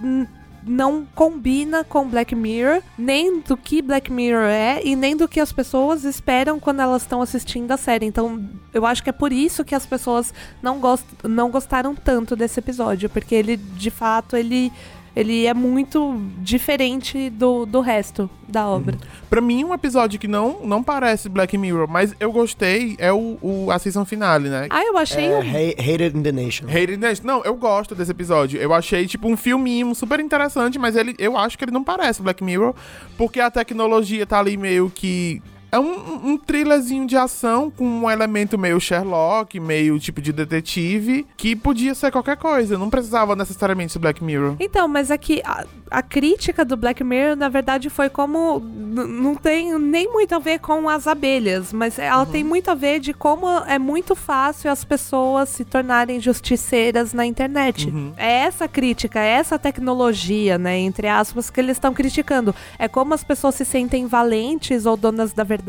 [0.66, 5.38] não combina com Black Mirror, nem do que Black Mirror é e nem do que
[5.38, 8.06] as pessoas esperam quando elas estão assistindo a série.
[8.06, 12.34] Então, eu acho que é por isso que as pessoas não, gost não gostaram tanto
[12.34, 14.72] desse episódio, porque ele, de fato, ele,
[15.16, 18.96] ele é muito diferente do, do resto da obra.
[19.30, 23.38] Pra mim, um episódio que não, não parece Black Mirror, mas eu gostei, é o,
[23.42, 24.66] o a season finale, né?
[24.70, 26.66] Ah, eu achei É, um Ha- Hated in the Nation.
[26.66, 27.24] Hated Nation.
[27.24, 28.60] Não, eu gosto desse episódio.
[28.60, 32.22] Eu achei, tipo, um filminho super interessante, mas ele, eu acho que ele não parece
[32.22, 32.74] Black Mirror,
[33.16, 35.42] porque a tecnologia tá ali meio que.
[35.74, 41.26] É um, um thrillerzinho de ação com um elemento meio Sherlock, meio tipo de detetive,
[41.36, 42.78] que podia ser qualquer coisa.
[42.78, 44.54] Não precisava necessariamente ser Black Mirror.
[44.60, 48.60] Então, mas aqui a, a crítica do Black Mirror, na verdade, foi como.
[48.60, 53.00] Não tem nem muito a ver com as abelhas, mas ela tem muito a ver
[53.00, 57.92] de como é muito fácil as pessoas se tornarem justiceiras na internet.
[58.16, 62.54] É essa crítica, é essa tecnologia, né, entre aspas, que eles estão criticando.
[62.78, 65.63] É como as pessoas se sentem valentes ou donas da verdade,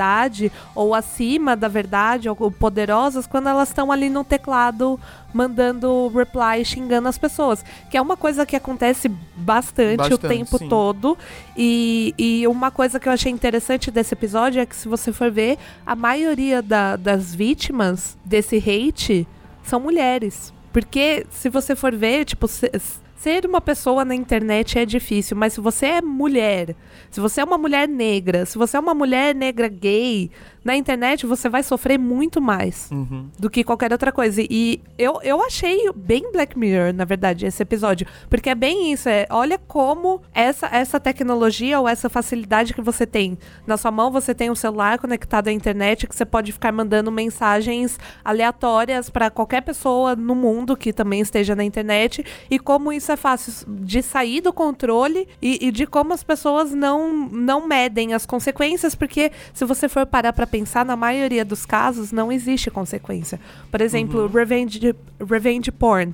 [0.73, 4.99] ou acima da verdade, ou poderosas, quando elas estão ali no teclado
[5.33, 7.63] mandando reply xingando as pessoas.
[7.91, 10.67] Que é uma coisa que acontece bastante, o Bastante, tempo sim.
[10.69, 11.17] todo.
[11.57, 15.29] E, e uma coisa que eu achei interessante desse episódio é que, se você for
[15.31, 19.27] ver, a maioria da- das vítimas desse hate
[19.63, 20.53] são mulheres.
[20.71, 22.47] Porque, se você for ver, tipo,
[23.15, 26.75] ser uma pessoa na internet é difícil, mas se você é mulher,
[27.09, 30.29] se você é uma mulher negra, se você é uma mulher negra gay,
[30.63, 33.27] na internet você vai sofrer muito mais Uhum.
[33.39, 34.41] do que qualquer outra coisa.
[34.49, 38.05] E eu, eu achei bem Black Mirror, na verdade, esse episódio.
[38.29, 43.05] Porque é bem isso, é, olha como essa, essa tecnologia ou essa facilidade que você
[43.05, 43.37] tem.
[43.65, 47.11] Na sua mão você tem um celular conectado à internet que você pode ficar mandando
[47.11, 52.25] mensagens aleatórias para qualquer pessoa no mundo que também esteja na internet.
[52.49, 56.71] E como isso é fácil de sair do controle e, e de como as pessoas
[56.71, 61.65] não, não medem as consequências, porque se você for parar pra pensar, na maioria dos
[61.65, 63.39] casos não existe consequência.
[63.71, 64.95] Por exemplo, revenge,
[65.29, 66.13] revenge porn.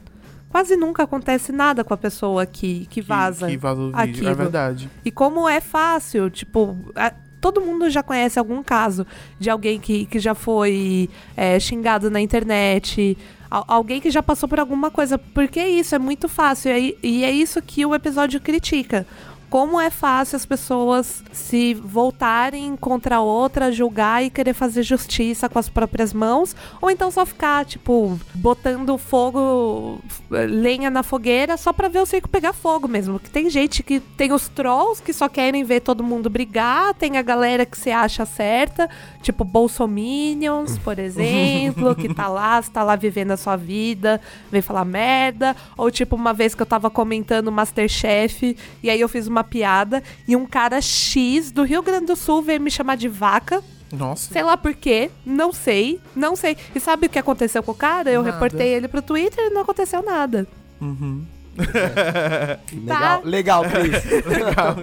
[0.50, 3.48] Quase nunca acontece nada com a pessoa que, que Que- vaza.
[3.48, 4.00] Que, vaza o vídeo.
[4.02, 4.30] aquilo.
[4.30, 4.90] É verdade.
[5.06, 9.08] E como é fácil, tipo, a- todo mundo já conhece algum caso
[9.40, 13.18] de alguém que, que já foi é, xingado na internet,
[13.52, 15.18] alguém que já passou por alguma coisa.
[15.18, 16.76] Porque é isso, é muito fácil.
[16.76, 19.06] E, e é isso que o episódio critica.
[19.52, 25.50] Como é fácil as pessoas se voltarem contra a outra, julgar e querer fazer justiça
[25.50, 31.74] com as próprias mãos, ou então só ficar, tipo, botando fogo, lenha na fogueira só
[31.74, 33.20] pra ver o circo pegar fogo mesmo.
[33.20, 37.18] Que tem gente que tem os trolls que só querem ver todo mundo brigar, tem
[37.18, 38.90] a galera que se acha certa,
[39.22, 44.86] tipo Bolsominions, por exemplo, que tá lá, está lá vivendo a sua vida, vem falar
[44.86, 49.41] merda, ou tipo uma vez que eu tava comentando Masterchef e aí eu fiz uma
[49.44, 53.64] piada e um cara X do Rio Grande do Sul veio me chamar de vaca.
[53.92, 54.32] Nossa.
[54.32, 56.56] Sei lá por quê, não sei, não sei.
[56.74, 58.10] E sabe o que aconteceu com o cara?
[58.10, 58.34] Eu Nada.
[58.34, 60.48] reportei ele pro Twitter e não aconteceu nada.
[60.80, 61.26] Uhum.
[62.74, 64.04] Legal, legal, Cris.
[64.26, 64.78] Legal.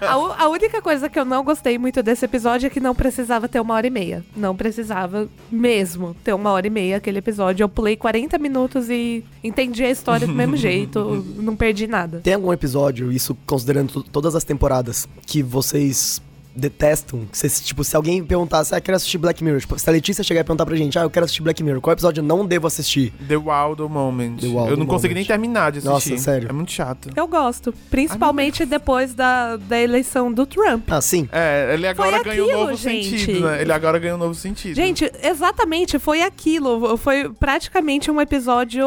[0.00, 3.48] A, a única coisa que eu não gostei muito desse episódio é que não precisava
[3.48, 4.24] ter uma hora e meia.
[4.36, 7.64] Não precisava mesmo ter uma hora e meia aquele episódio.
[7.64, 11.24] Eu pulei 40 minutos e entendi a história do mesmo jeito.
[11.36, 12.20] Não perdi nada.
[12.22, 16.20] Tem algum episódio, isso considerando to- todas as temporadas, que vocês
[16.60, 17.26] detestam?
[17.30, 19.60] Que vocês, tipo, se alguém perguntasse, ah, eu quero assistir Black Mirror.
[19.60, 21.80] Tipo, se a Letícia chegar e perguntar pra gente, ah, eu quero assistir Black Mirror,
[21.80, 23.12] qual episódio eu não devo assistir?
[23.26, 24.36] The Wild Moment.
[24.40, 26.12] The Wild eu não consegui nem terminar de assistir.
[26.12, 26.48] Nossa, sério?
[26.48, 27.10] É muito chato.
[27.16, 27.74] Eu gosto.
[27.90, 30.90] Principalmente depois da, da eleição do Trump.
[30.90, 31.28] Ah, sim.
[31.32, 33.18] É, ele agora Foi ganhou um aquilo, novo gente.
[33.18, 33.62] sentido, né?
[33.62, 34.74] Ele agora ganhou um novo sentido.
[34.74, 36.96] Gente, exatamente, foi aquilo.
[36.96, 38.86] Foi praticamente um episódio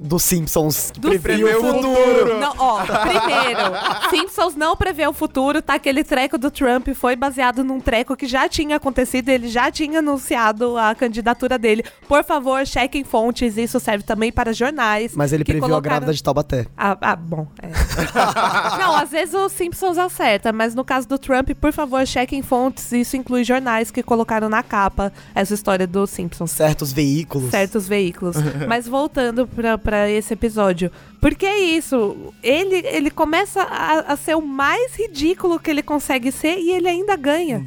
[0.00, 0.92] Dos Simpsons.
[0.98, 1.52] Do o Simpsons.
[1.52, 2.38] futuro.
[2.40, 3.60] Não, ó, primeiro,
[4.10, 5.74] Simpsons não prevê o futuro, tá?
[5.74, 9.98] Aquele treco do Trump foi baseado num treco que já tinha acontecido, ele já tinha
[10.00, 11.84] anunciado a candidatura dele.
[12.08, 15.12] Por favor, chequem fontes, isso serve também para jornais.
[15.14, 16.66] Mas ele que previu a colocaram- grávida de Taubaté.
[16.76, 17.46] Ah, ah, bom.
[17.62, 17.68] é.
[18.78, 22.92] não, às vezes o Simpsons acerta, mas no caso do Trump, por favor, chequem fontes.
[22.92, 27.50] Isso inclui jornais que colocaram na capa essa história do Simpsons Certos veículos.
[27.50, 28.36] certos veículos.
[28.68, 29.48] Mas voltando
[29.82, 30.90] pra esse episódio.
[31.20, 32.32] Porque é isso.
[32.42, 36.88] Ele, ele começa a, a ser o mais ridículo que ele consegue ser e ele
[36.88, 37.64] ainda ganha.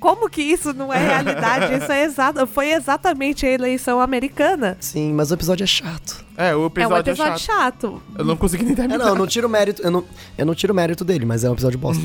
[0.00, 1.74] Como que isso não é realidade?
[1.74, 4.76] Isso é exato, foi exatamente a eleição americana.
[4.80, 6.24] Sim, mas o episódio é chato.
[6.36, 7.60] É, o É um episódio é, episódio chato.
[7.98, 8.02] chato.
[8.16, 8.98] Eu não consegui nem É, terminar.
[8.98, 9.82] não, eu não tiro mérito.
[9.82, 10.04] Eu não,
[10.38, 12.00] eu não tiro mérito dele, mas é um episódio bosta.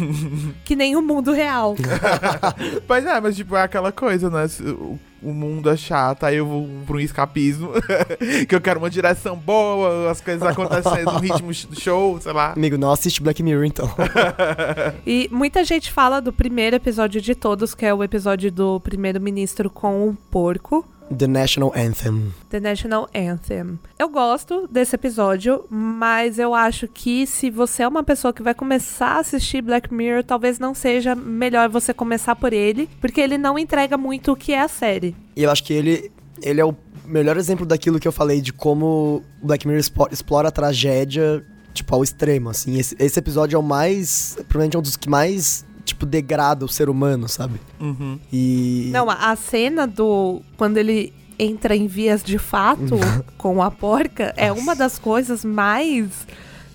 [0.66, 1.76] Que nem o mundo real.
[2.90, 4.46] Mas é, mas tipo, é aquela coisa, né?
[4.72, 7.72] O, o mundo é chato, aí eu vou pra um escapismo.
[8.48, 12.54] que eu quero uma direção boa, as coisas acontecendo no ritmo do show, sei lá.
[12.54, 13.90] Amigo, não assiste Black Mirror, então.
[15.06, 19.70] E muita gente fala do primeiro episódio de todos, que é o episódio do primeiro-ministro
[19.70, 20.86] com um porco.
[21.16, 22.34] The National Anthem.
[22.50, 23.80] The National Anthem.
[23.98, 28.54] Eu gosto desse episódio, mas eu acho que se você é uma pessoa que vai
[28.54, 33.38] começar a assistir Black Mirror, talvez não seja melhor você começar por ele, porque ele
[33.38, 35.16] não entrega muito o que é a série.
[35.36, 36.12] E eu acho que ele,
[36.42, 40.52] ele é o melhor exemplo daquilo que eu falei de como Black Mirror explora a
[40.52, 42.80] tragédia, tipo, ao extremo, assim.
[42.80, 46.70] Esse, esse episódio é o mais, provavelmente é um dos que mais, tipo, degrada o
[46.70, 47.60] ser humano, sabe?
[47.80, 48.20] Uhum.
[48.32, 48.90] E...
[48.92, 50.42] Não, a cena do.
[50.58, 52.96] Quando ele entra em vias de fato
[53.38, 56.10] com a porca é uma das coisas mais.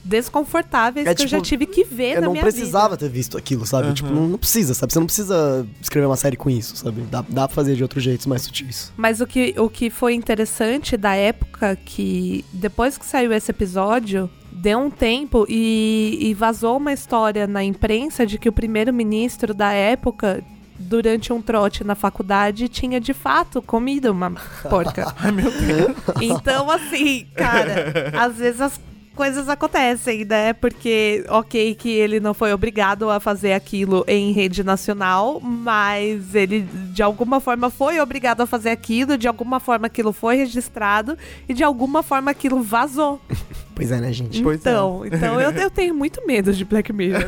[0.05, 2.99] desconfortáveis É, que eu já tipo, tive que ver Eu na não minha precisava vida.
[2.99, 3.93] ter visto aquilo, sabe?
[3.93, 4.93] Tipo, não, não precisa, sabe?
[4.93, 7.03] Você não precisa escrever uma série com isso, sabe?
[7.03, 8.93] Dá, dá pra fazer de outros jeitos mais sutis.
[8.97, 14.31] Mas o que, o que foi interessante da época, que depois que saiu esse episódio,
[14.61, 19.73] deu um tempo e, e vazou uma história na imprensa de que o primeiro-ministro da
[19.73, 20.43] época,
[20.79, 24.33] durante um trote na faculdade, tinha de fato comido uma
[24.69, 25.15] porca.
[25.19, 25.97] Ai, meu Deus.
[26.21, 28.81] Então, assim, cara, às vezes as
[29.19, 30.53] coisas acontecem, né?
[30.53, 36.61] Porque, ok, que ele não foi obrigado a fazer aquilo em rede nacional, mas ele,
[36.93, 41.53] de alguma forma, foi obrigado a fazer aquilo, de alguma forma aquilo foi registrado e
[41.53, 43.21] de alguma forma aquilo vazou.
[43.79, 44.43] Pois é, né, gente?
[44.43, 44.71] Pois é.
[44.71, 47.23] então, então eu, eu tenho muito medo de Black Mirror.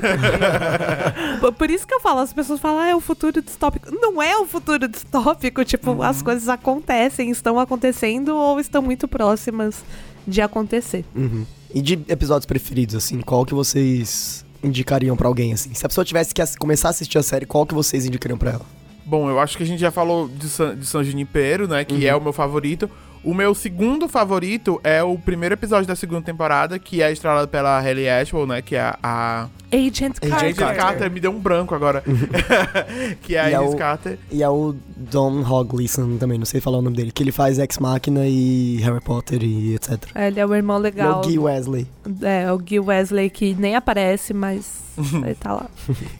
[1.56, 3.88] Por isso que eu falo, as pessoas falam, ah, é o futuro distópico.
[3.94, 6.02] Não é o futuro distópico, tipo, Uhum.
[6.02, 9.84] as coisas acontecem, estão acontecendo ou estão muito próximas
[10.26, 11.04] de acontecer.
[11.14, 11.46] Uhum.
[11.74, 15.72] E de episódios preferidos, assim, qual que vocês indicariam pra alguém, assim?
[15.74, 18.50] Se a pessoa tivesse que começar a assistir a série, qual que vocês indicariam pra
[18.52, 18.66] ela?
[19.06, 21.84] Bom, eu acho que a gente já falou de San, de San Junipero, né?
[21.84, 22.02] Que Uhum.
[22.02, 22.88] é o meu favorito.
[23.22, 27.78] O meu segundo favorito é o primeiro episódio da segunda temporada, que é estrelado pela
[27.78, 28.62] Hayley Ashwell, né?
[28.62, 29.46] Que é a...
[29.72, 30.34] Agent Carter.
[30.34, 31.10] Agent Agent Carter.
[31.10, 32.02] Me deu um branco agora.
[33.22, 34.18] que é a E é Iris o- Carter.
[34.32, 37.58] E é o Don Hogleason também, não sei falar o nome dele, que ele faz
[37.58, 40.02] Ex Machina e Harry Potter e etc.
[40.14, 41.20] Ele é o irmão Ele é legal.
[41.20, 41.86] o Guy Wesley.
[42.22, 45.66] É, o Gil Wesley que nem aparece, mas ele tá lá.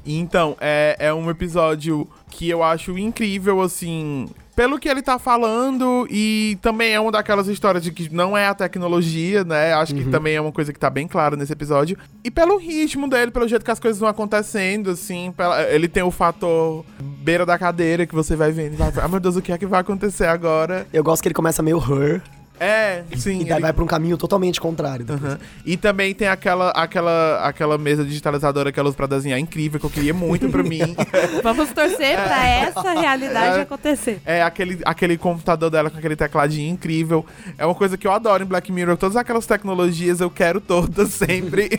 [0.07, 6.07] Então, é, é um episódio que eu acho incrível, assim, pelo que ele tá falando,
[6.11, 9.73] e também é uma daquelas histórias de que não é a tecnologia, né?
[9.73, 11.97] Acho que também é uma coisa que tá bem clara nesse episódio.
[12.23, 16.03] E pelo ritmo dele, pelo jeito que as coisas vão acontecendo, assim, pela- ele tem
[16.03, 18.75] o fator beira da cadeira que você vai vendo.
[18.75, 20.87] e Vai, ah, meu Deus, o que é que vai acontecer agora?
[20.93, 22.23] Eu gosto que ele começa meio her,
[22.61, 23.41] É, sim.
[23.41, 25.07] e daí ele- vai pra um caminho totalmente contrário.
[25.09, 25.39] Aham.
[25.65, 29.87] E também tem aquela, aquela, aquela mesa digitalizadora que ela usa pra desenhar incrível, que
[29.87, 30.95] eu queria muito pra mim.
[31.43, 33.63] Vamos torcer pra essa realidade É.
[33.63, 34.21] acontecer.
[34.27, 37.25] É aquele, aquele computador dela com aquele tecladinho incrível.
[37.57, 38.97] É uma coisa que eu adoro em Black Mirror.
[38.97, 41.71] Todas aquelas tecnologias eu quero todas sempre.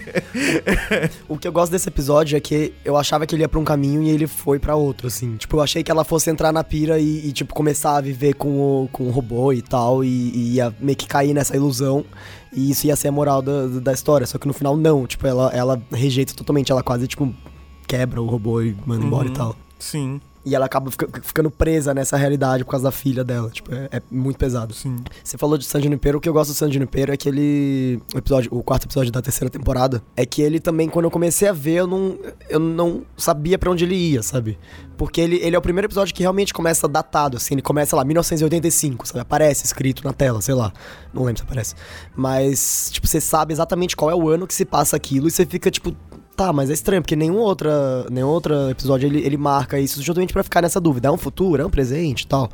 [1.27, 3.63] O que eu gosto desse episódio é que eu achava que ele ia pra um
[3.63, 5.35] caminho e ele foi pra outro, assim.
[5.37, 8.33] Tipo, eu achei que ela fosse entrar na pira e, e, tipo, começar a viver
[8.33, 8.49] com
[8.83, 12.05] o, com o robô e tal, e, e ia meio que cair nessa ilusão.
[12.53, 14.25] E isso ia ser a moral da, da história.
[14.27, 15.05] Só que no final, não.
[15.07, 16.71] Tipo, ela, ela rejeita totalmente.
[16.71, 17.33] Ela quase, tipo,
[17.87, 19.33] quebra o robô e manda embora Uhum.
[19.33, 19.55] e tal.
[19.79, 23.49] Sim, E ela acaba fica- ficando presa nessa realidade por causa da filha dela.
[23.51, 24.73] Tipo, é, é muito pesado.
[24.73, 24.97] sim.
[25.23, 28.01] Você falou de San Junipero, o que eu gosto do San Junipero é que ele.
[28.13, 30.01] O episódio, o quarto episódio da terceira temporada.
[30.15, 32.17] É que ele também, quando eu comecei a ver, eu não,
[32.49, 34.57] eu não sabia pra onde ele ia, sabe?
[34.97, 37.53] Porque ele, ele é o primeiro episódio que realmente começa datado, assim.
[37.55, 39.19] Ele começa lá, 1985, sabe?
[39.19, 40.71] Aparece escrito na tela, sei lá.
[41.13, 41.75] Não lembro se aparece.
[42.15, 45.45] Mas, tipo, você sabe exatamente qual é o ano que se passa aquilo e você
[45.45, 45.95] fica, tipo.
[46.41, 50.33] Tá, mas é estranho, porque nenhum, outra, nenhum outro episódio ele, ele marca isso justamente
[50.33, 51.07] pra ficar nessa dúvida.
[51.07, 52.49] É um futuro, é um presente e tal.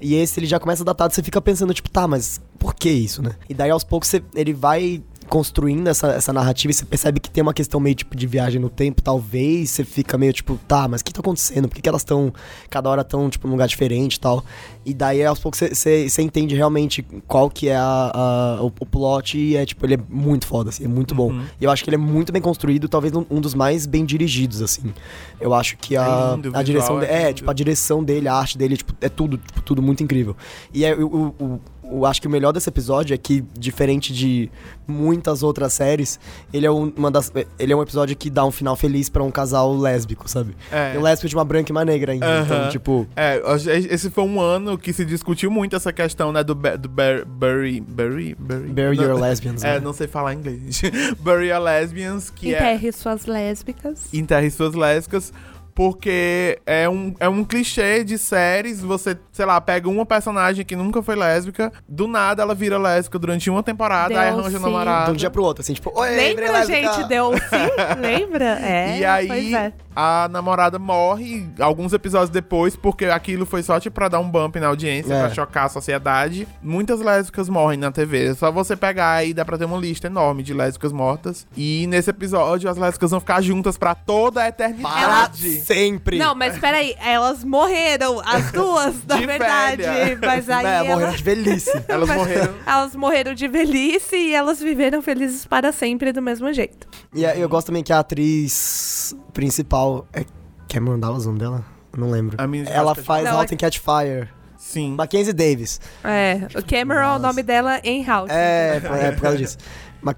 [0.00, 3.20] E esse ele já começa datado, você fica pensando, tipo, tá, mas por que isso,
[3.20, 3.32] né?
[3.48, 7.30] E daí aos poucos você- ele vai construindo essa, essa narrativa e você percebe que
[7.30, 10.86] tem uma questão meio tipo de viagem no tempo, talvez você fica meio tipo, tá,
[10.88, 11.68] mas o que tá acontecendo?
[11.68, 12.32] Por que, que elas estão,
[12.70, 14.44] cada hora estão tipo num lugar diferente e tal?
[14.84, 18.66] E daí aos poucos você- você você entende realmente qual que é a, a- o,
[18.66, 21.32] o plot e é tipo, ele é muito foda, assim, é muito bom.
[21.60, 24.60] E eu acho que ele é muito bem construído, talvez um, dos mais bem dirigidos,
[24.62, 24.92] assim.
[25.40, 28.28] Eu acho que a, É lindo, a direção de- é é, tipo, a direção dele,
[28.28, 30.36] a arte dele, tipo, é tudo, tipo, tudo muito incrível.
[30.72, 31.60] E é, o, o-
[31.92, 34.50] o- acho que o melhor desse episódio é que, diferente de
[34.86, 36.18] muitas outras séries,
[36.52, 39.22] ele é, um, uma das, ele é um episódio que dá um final feliz pra
[39.22, 40.56] um casal lésbico, sabe?
[40.70, 40.98] É.
[40.98, 42.40] Um lésbico de uma branca e uma negra ainda.
[42.44, 43.06] Então, tipo.
[43.16, 43.40] É,
[43.90, 47.24] esse foi um ano que se discutiu muito essa questão, né, do, Be- do Ber-
[47.24, 47.80] Bury...
[47.80, 48.34] Bury?
[48.38, 48.68] Bury?
[48.68, 49.62] Bury Não- Your Lesbians.
[49.64, 49.80] É, né?
[49.80, 50.82] não sei falar inglês.
[51.20, 52.58] Bury Your Lesbians, que é...
[52.58, 54.12] Enterre suas lésbicas.
[54.12, 55.32] Enterre suas lésbicas,
[55.74, 58.80] porque é um, é um clichê de séries.
[58.80, 63.18] Você, sei lá, pega uma personagem que nunca foi lésbica, do nada ela vira lésbica
[63.18, 64.62] durante uma temporada, aí arranja sim.
[64.64, 65.06] namorada.
[65.06, 66.92] De um dia pro outro, assim, tipo, oi, Lembra, lésbica.
[66.94, 67.08] gente?
[67.08, 67.72] Deu sim?
[68.00, 68.58] Lembra?
[68.60, 68.98] É.
[68.98, 69.72] E aí, Pois é.
[69.94, 74.56] a namorada morre alguns episódios depois, porque aquilo foi só tipo pra dar um bump
[74.56, 75.20] na audiência, É.
[75.26, 76.46] pra chocar a sociedade.
[76.62, 78.26] Muitas lésbicas morrem na TV.
[78.28, 81.46] É só você pegar e dá pra ter uma lista enorme de lésbicas mortas.
[81.56, 85.61] E nesse episódio, as lésbicas vão ficar juntas pra toda a eternidade.
[85.62, 86.18] Sempre.
[86.18, 89.82] Não, mas peraí, elas morreram, as duas, na De verdade.
[89.82, 90.18] velha.
[90.20, 91.70] Mas aí é, morreram elas, de velhice.
[91.88, 92.54] Elas morreram.
[92.66, 96.86] elas morreram de velhice e elas viveram felizes para sempre do mesmo jeito.
[97.14, 100.24] E eu gosto também que a atriz principal é
[100.68, 101.64] Cameron Dallas, o nome dela?
[101.96, 102.36] Não lembro.
[102.38, 104.28] A minha Ela faz Não, Halt and Catch Fire.
[104.56, 104.94] Sim.
[104.94, 105.80] Mackenzie Davis.
[106.04, 108.30] É, o Cameron é o nome dela em House.
[108.30, 109.58] É, é por causa disso.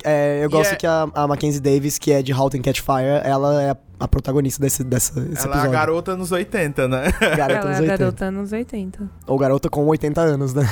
[0.05, 2.80] É, eu gosto é- que a, a Mackenzie Davis, que é de Halt and Catch
[2.80, 5.70] Fire, ela é a, a protagonista desse, desse, desse Ela é a episódio.
[5.70, 7.12] garota nos 80, né?
[7.37, 7.97] Garota Ela nos é a 80.
[7.99, 9.11] garota nos 80.
[9.26, 10.62] Ou garota com 80 anos, né?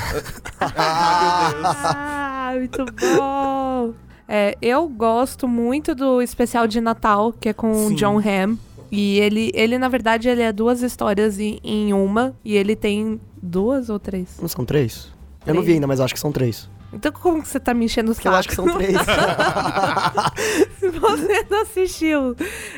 [0.59, 1.75] Ai, meu Deus.
[1.85, 2.85] Ah, muito
[3.17, 3.93] bom!
[4.27, 7.93] É, eu gosto muito do especial de Natal, que é com Sim.
[7.93, 8.57] o John Hamm.
[8.91, 12.35] E ele, ele, na verdade, ele é duas histórias em, em uma.
[12.45, 14.37] E ele tem duas ou três?
[14.39, 15.11] Não são três?
[15.45, 16.69] Eu não vi ainda, mas acho que são três.
[16.91, 18.95] Então como que você tá me enchendo os Porque eu acho que são três.
[20.79, 22.35] Se você não assistiu.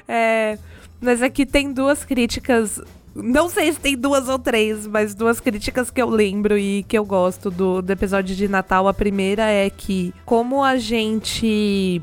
[0.08, 0.58] É,
[1.02, 2.82] mas aqui tem duas críticas.
[3.14, 6.98] Não sei se tem duas ou três, mas duas críticas que eu lembro e que
[6.98, 8.88] eu gosto do, do episódio de Natal.
[8.88, 12.02] A primeira é que, como a gente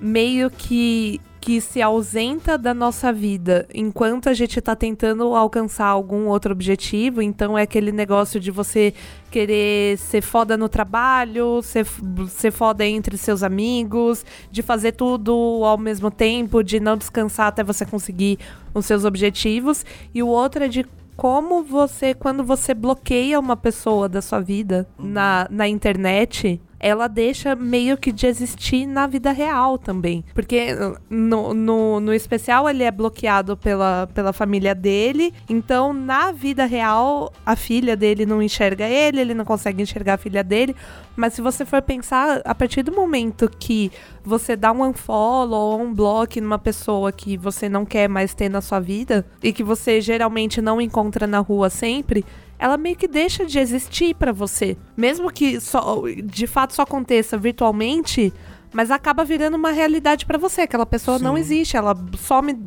[0.00, 6.28] meio que que se ausenta da nossa vida enquanto a gente tá tentando alcançar algum
[6.28, 8.94] outro objetivo, então é aquele negócio de você
[9.28, 11.84] querer ser foda no trabalho, ser,
[12.28, 15.32] ser foda entre seus amigos, de fazer tudo
[15.64, 18.38] ao mesmo tempo, de não descansar até você conseguir
[18.72, 19.84] os seus objetivos.
[20.14, 20.86] E o outro é de
[21.16, 27.54] como você, quando você bloqueia uma pessoa da sua vida na, na internet, ela deixa
[27.54, 30.24] meio que de existir na vida real também.
[30.34, 30.74] Porque
[31.08, 37.32] no, no, no especial ele é bloqueado pela, pela família dele, então na vida real
[37.46, 40.74] a filha dele não enxerga ele, ele não consegue enxergar a filha dele.
[41.14, 43.92] Mas se você for pensar, a partir do momento que
[44.24, 48.48] você dá um unfollow ou um block numa pessoa que você não quer mais ter
[48.48, 52.24] na sua vida e que você geralmente não encontra na rua sempre,
[52.58, 54.76] ela meio que deixa de existir pra você.
[54.96, 58.32] Mesmo que só, de fato só aconteça virtualmente,
[58.72, 60.62] mas acaba virando uma realidade pra você.
[60.62, 61.40] Aquela pessoa não Sim.
[61.40, 62.58] existe, ela some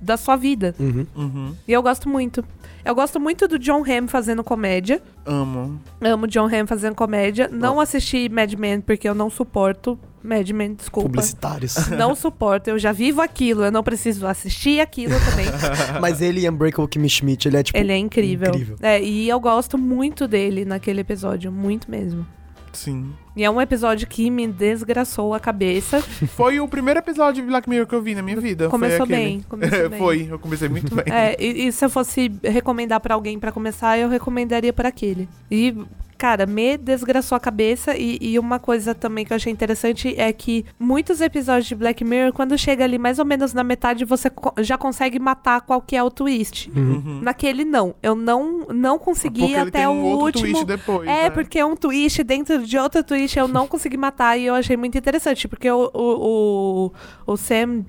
[0.00, 0.74] da sua vida.
[0.78, 1.06] Uhum.
[1.16, 1.54] Uhum.
[1.66, 2.44] E eu gosto muito.
[2.84, 5.02] Eu gosto muito do John Hamm fazendo comédia.
[5.24, 5.80] Amo.
[6.02, 7.48] Amo John Hamm fazendo comédia.
[7.50, 11.10] Não assisti Mad Men porque eu não suporto Mad Men, desculpa.
[11.10, 11.76] Publicitários.
[11.92, 15.46] Não suporto, eu já vivo aquilo, eu não preciso assistir aquilo também.
[16.00, 17.78] Mas ele e Unbreakable Kimmy Schmidt, ele é tipo.
[17.78, 18.48] Ele é incrível.
[18.48, 18.76] incrível.
[18.80, 22.26] É, e eu gosto muito dele naquele episódio, muito mesmo.
[22.72, 23.12] Sim.
[23.36, 26.00] E é um episódio que me desgraçou a cabeça.
[26.34, 28.68] Foi o primeiro episódio de Black Mirror que eu vi na minha vida.
[28.68, 29.98] Começou bem, começou bem.
[29.98, 31.04] Foi, eu comecei muito bem.
[31.12, 35.28] É, e, e se eu fosse recomendar pra alguém pra começar, eu recomendaria por aquele.
[35.50, 35.74] E,
[36.16, 37.96] cara, me desgraçou a cabeça.
[37.96, 42.04] E, e uma coisa também que eu achei interessante é que muitos episódios de Black
[42.04, 45.80] Mirror, quando chega ali mais ou menos na metade, você co- já consegue matar qual
[45.80, 46.70] que é o twist.
[46.74, 47.20] Uhum.
[47.22, 47.94] Naquele não.
[48.02, 50.44] Eu não, não consegui Porque ele até tem o um outro último.
[50.44, 51.08] twist depois.
[51.08, 51.30] É, né?
[51.30, 54.76] porque é um twist dentro de outro twist eu não consegui matar e eu achei
[54.76, 55.46] muito interessante.
[55.48, 56.90] Porque o, o,
[57.26, 57.84] o, o Sam,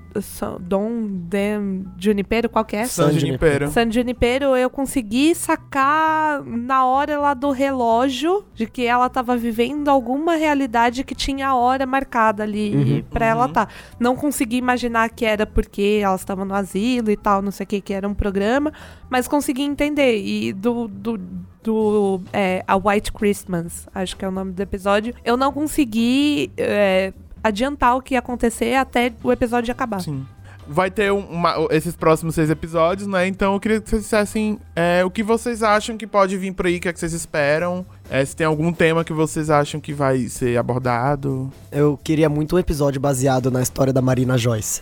[0.60, 2.86] Dom Dem Junipero, qual que é?
[2.86, 3.68] San San Junipero.
[3.70, 8.15] San Junipero, eu consegui sacar na hora lá do relógio
[8.54, 13.02] de que ela tava vivendo alguma realidade que tinha a hora marcada ali Uhum.
[13.10, 13.52] pra ela Uhum.
[13.52, 13.68] tá.
[14.00, 17.66] Não consegui imaginar que era porque elas estavam no asilo e tal, não sei o
[17.66, 18.72] que, que era um programa,
[19.10, 20.18] mas consegui entender.
[20.24, 20.88] E do.
[20.88, 21.20] do
[21.62, 25.12] do é, A White Christmas, acho que é o nome do episódio.
[25.24, 27.12] Eu não consegui é,
[27.42, 30.00] adiantar o que ia acontecer até o episódio acabar.
[30.00, 30.24] Sim.
[30.68, 33.26] Vai ter um- uma- esses próximos seis episódios, né?
[33.26, 36.66] Então eu queria que vocês dissessem é, o que vocês acham que pode vir por
[36.66, 37.84] aí, o que, é que vocês esperam.
[38.08, 41.52] É, se tem algum tema que vocês acham que vai ser abordado.
[41.72, 44.80] Eu queria muito um episódio baseado na história da Marina Joyce.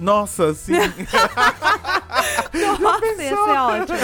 [0.00, 0.72] Nossa, sim,
[2.80, 3.98] Nossa, ia ser ótimo.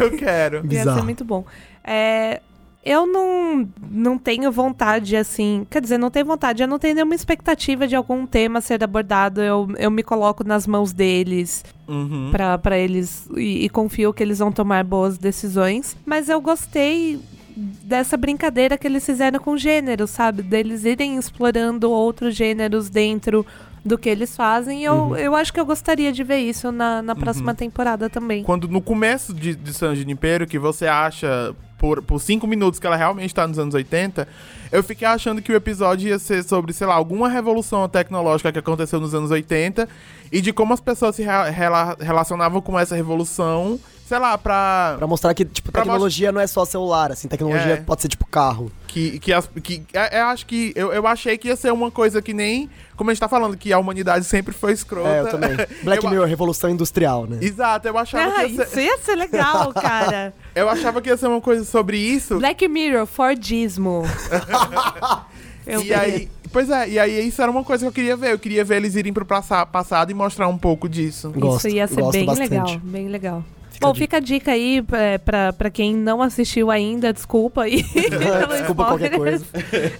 [0.00, 0.56] eu quero.
[0.56, 1.04] Ia ser Bizarro.
[1.04, 1.44] muito bom.
[1.82, 2.40] É,
[2.84, 5.66] eu não, não tenho vontade, assim.
[5.68, 9.40] Quer dizer, não tenho vontade, eu não tenho nenhuma expectativa de algum tema ser abordado.
[9.42, 12.30] Eu, eu me coloco nas mãos deles Uhum.
[12.32, 15.96] pra pra eles e, e confio que eles vão tomar boas decisões.
[16.06, 17.20] Mas eu gostei
[17.56, 20.42] dessa brincadeira que eles fizeram com gêneros, sabe?
[20.42, 23.46] Deles irem explorando outros gêneros dentro
[23.84, 24.82] do que eles fazem.
[24.84, 28.42] Eu, eu acho que eu gostaria de ver isso na, na próxima temporada também.
[28.42, 32.86] Quando no começo de, de San Junipero, que você acha por, por cinco minutos que
[32.86, 34.26] ela realmente tá nos anos 80,
[34.72, 38.58] eu fiquei achando que o episódio ia ser sobre, sei lá, alguma revolução tecnológica que
[38.58, 39.88] aconteceu nos anos 80
[40.32, 44.94] e de como as pessoas se rela- rela- relacionavam com essa revolução, sei lá, pra.
[44.98, 47.76] Pra mostrar que, tipo, Pra tecnologia não é só celular, assim, tecnologia É.
[47.76, 48.70] pode ser tipo carro.
[48.86, 50.72] Que, que, as, que é- eu acho que.
[50.74, 52.70] Eu, eu achei que ia ser uma coisa que nem.
[52.96, 55.08] Como a gente tá falando, que a humanidade sempre foi escrota.
[55.10, 55.50] É, eu também.
[55.84, 57.38] Black Eu- Mirror, Revolução Industrial, né?
[57.42, 60.32] Exato, eu achava, Ah, que ia isso ser, ia ser legal, cara.
[60.54, 62.38] eu achava que ia ser uma coisa sobre isso.
[62.38, 64.02] Black Mirror, Fordismo.
[65.66, 68.32] Eu e aí, pois é, e aí isso era uma coisa que eu queria ver.
[68.32, 71.32] Eu queria ver eles irem pro passa- passado e mostrar um pouco disso.
[71.36, 72.50] Gosto, Isso ia ser gosto bem bastante.
[72.50, 73.44] legal, bem legal.
[73.76, 77.62] Fica Bom, a fica a dica aí é, pra, pra quem não assistiu ainda, desculpa
[77.62, 77.82] aí.
[78.56, 79.40] Desculpa qualquer spoiler.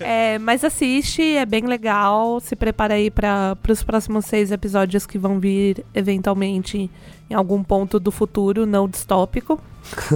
[0.00, 2.40] É, mas assiste, é bem legal.
[2.40, 6.90] Se prepara aí para os próximos seis episódios que vão vir eventualmente
[7.28, 9.60] em algum ponto do futuro, não distópico.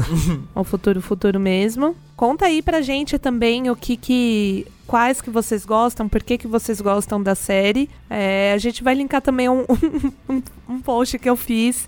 [0.55, 1.95] o futuro, futuro mesmo.
[2.17, 4.67] Conta aí pra gente também o que que.
[4.87, 7.89] Quais que vocês gostam, por que, que vocês gostam da série.
[8.09, 9.65] É, a gente vai linkar também um,
[10.29, 11.87] um, um post que eu fiz.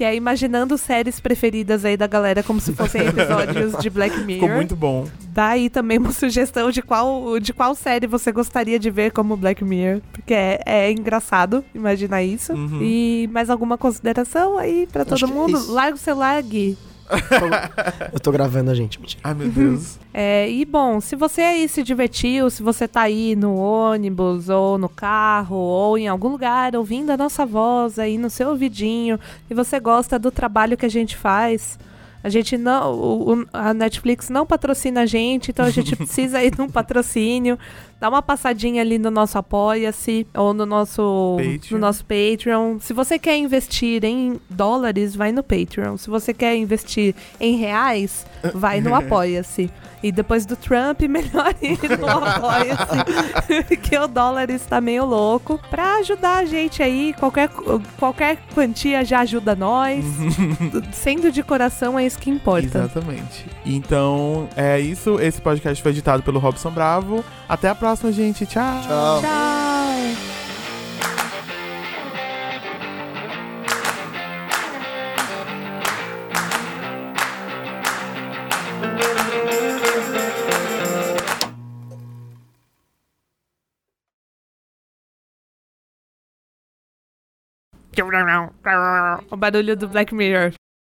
[0.00, 4.40] Que é imaginando séries preferidas aí da galera como se fossem episódios de Black Mirror.
[4.40, 5.06] Ficou muito bom.
[5.28, 9.36] Dá aí também uma sugestão de qual, de qual série você gostaria de ver como
[9.36, 10.00] Black Mirror.
[10.10, 12.54] Porque é, é engraçado imaginar isso.
[12.54, 12.80] Uhum.
[12.80, 15.58] E mais alguma consideração aí pra Acho todo é mundo?
[15.58, 15.70] isso.
[15.70, 16.78] Larga o celular, Gui.
[18.12, 19.20] Eu tô gravando a gente, mentira.
[19.24, 19.98] Ai, meu Deus.
[20.12, 24.78] É, e bom, se você aí se divertiu, se você tá aí no ônibus, ou
[24.78, 29.54] no carro, ou em algum lugar ouvindo a nossa voz aí no seu ouvidinho, e
[29.54, 31.78] você gosta do trabalho que a gente faz,
[32.22, 32.92] a gente não.
[32.94, 37.58] o- a Netflix não patrocina a gente, então a gente precisa aí de um patrocínio.
[38.00, 41.60] Dá uma passadinha ali no nosso Apoia-se ou no nosso, Patreon.
[41.72, 42.78] no nosso Patreon.
[42.80, 45.96] Se você quer investir em dólares, vai no Patreon.
[45.98, 49.70] Se você quer investir em reais, vai no Apoia-se.
[50.02, 53.76] E depois do Trump, melhor ir no Apoia-se.
[53.76, 55.60] que o dólar está meio louco.
[55.70, 57.48] Pra ajudar a gente aí, qualquer,
[57.98, 60.04] qualquer quantia já ajuda nós.
[60.92, 62.66] Sendo de coração, é isso que importa.
[62.66, 63.46] Exatamente.
[63.64, 65.20] Então, é isso.
[65.20, 67.24] Esse podcast foi editado pelo Robson Bravo.
[67.48, 68.46] Até a próxima, gente.
[68.46, 68.80] Tchau.
[68.86, 69.20] Tchau.
[69.20, 70.39] Tchau!
[89.30, 90.52] O barulho do Black Mirror.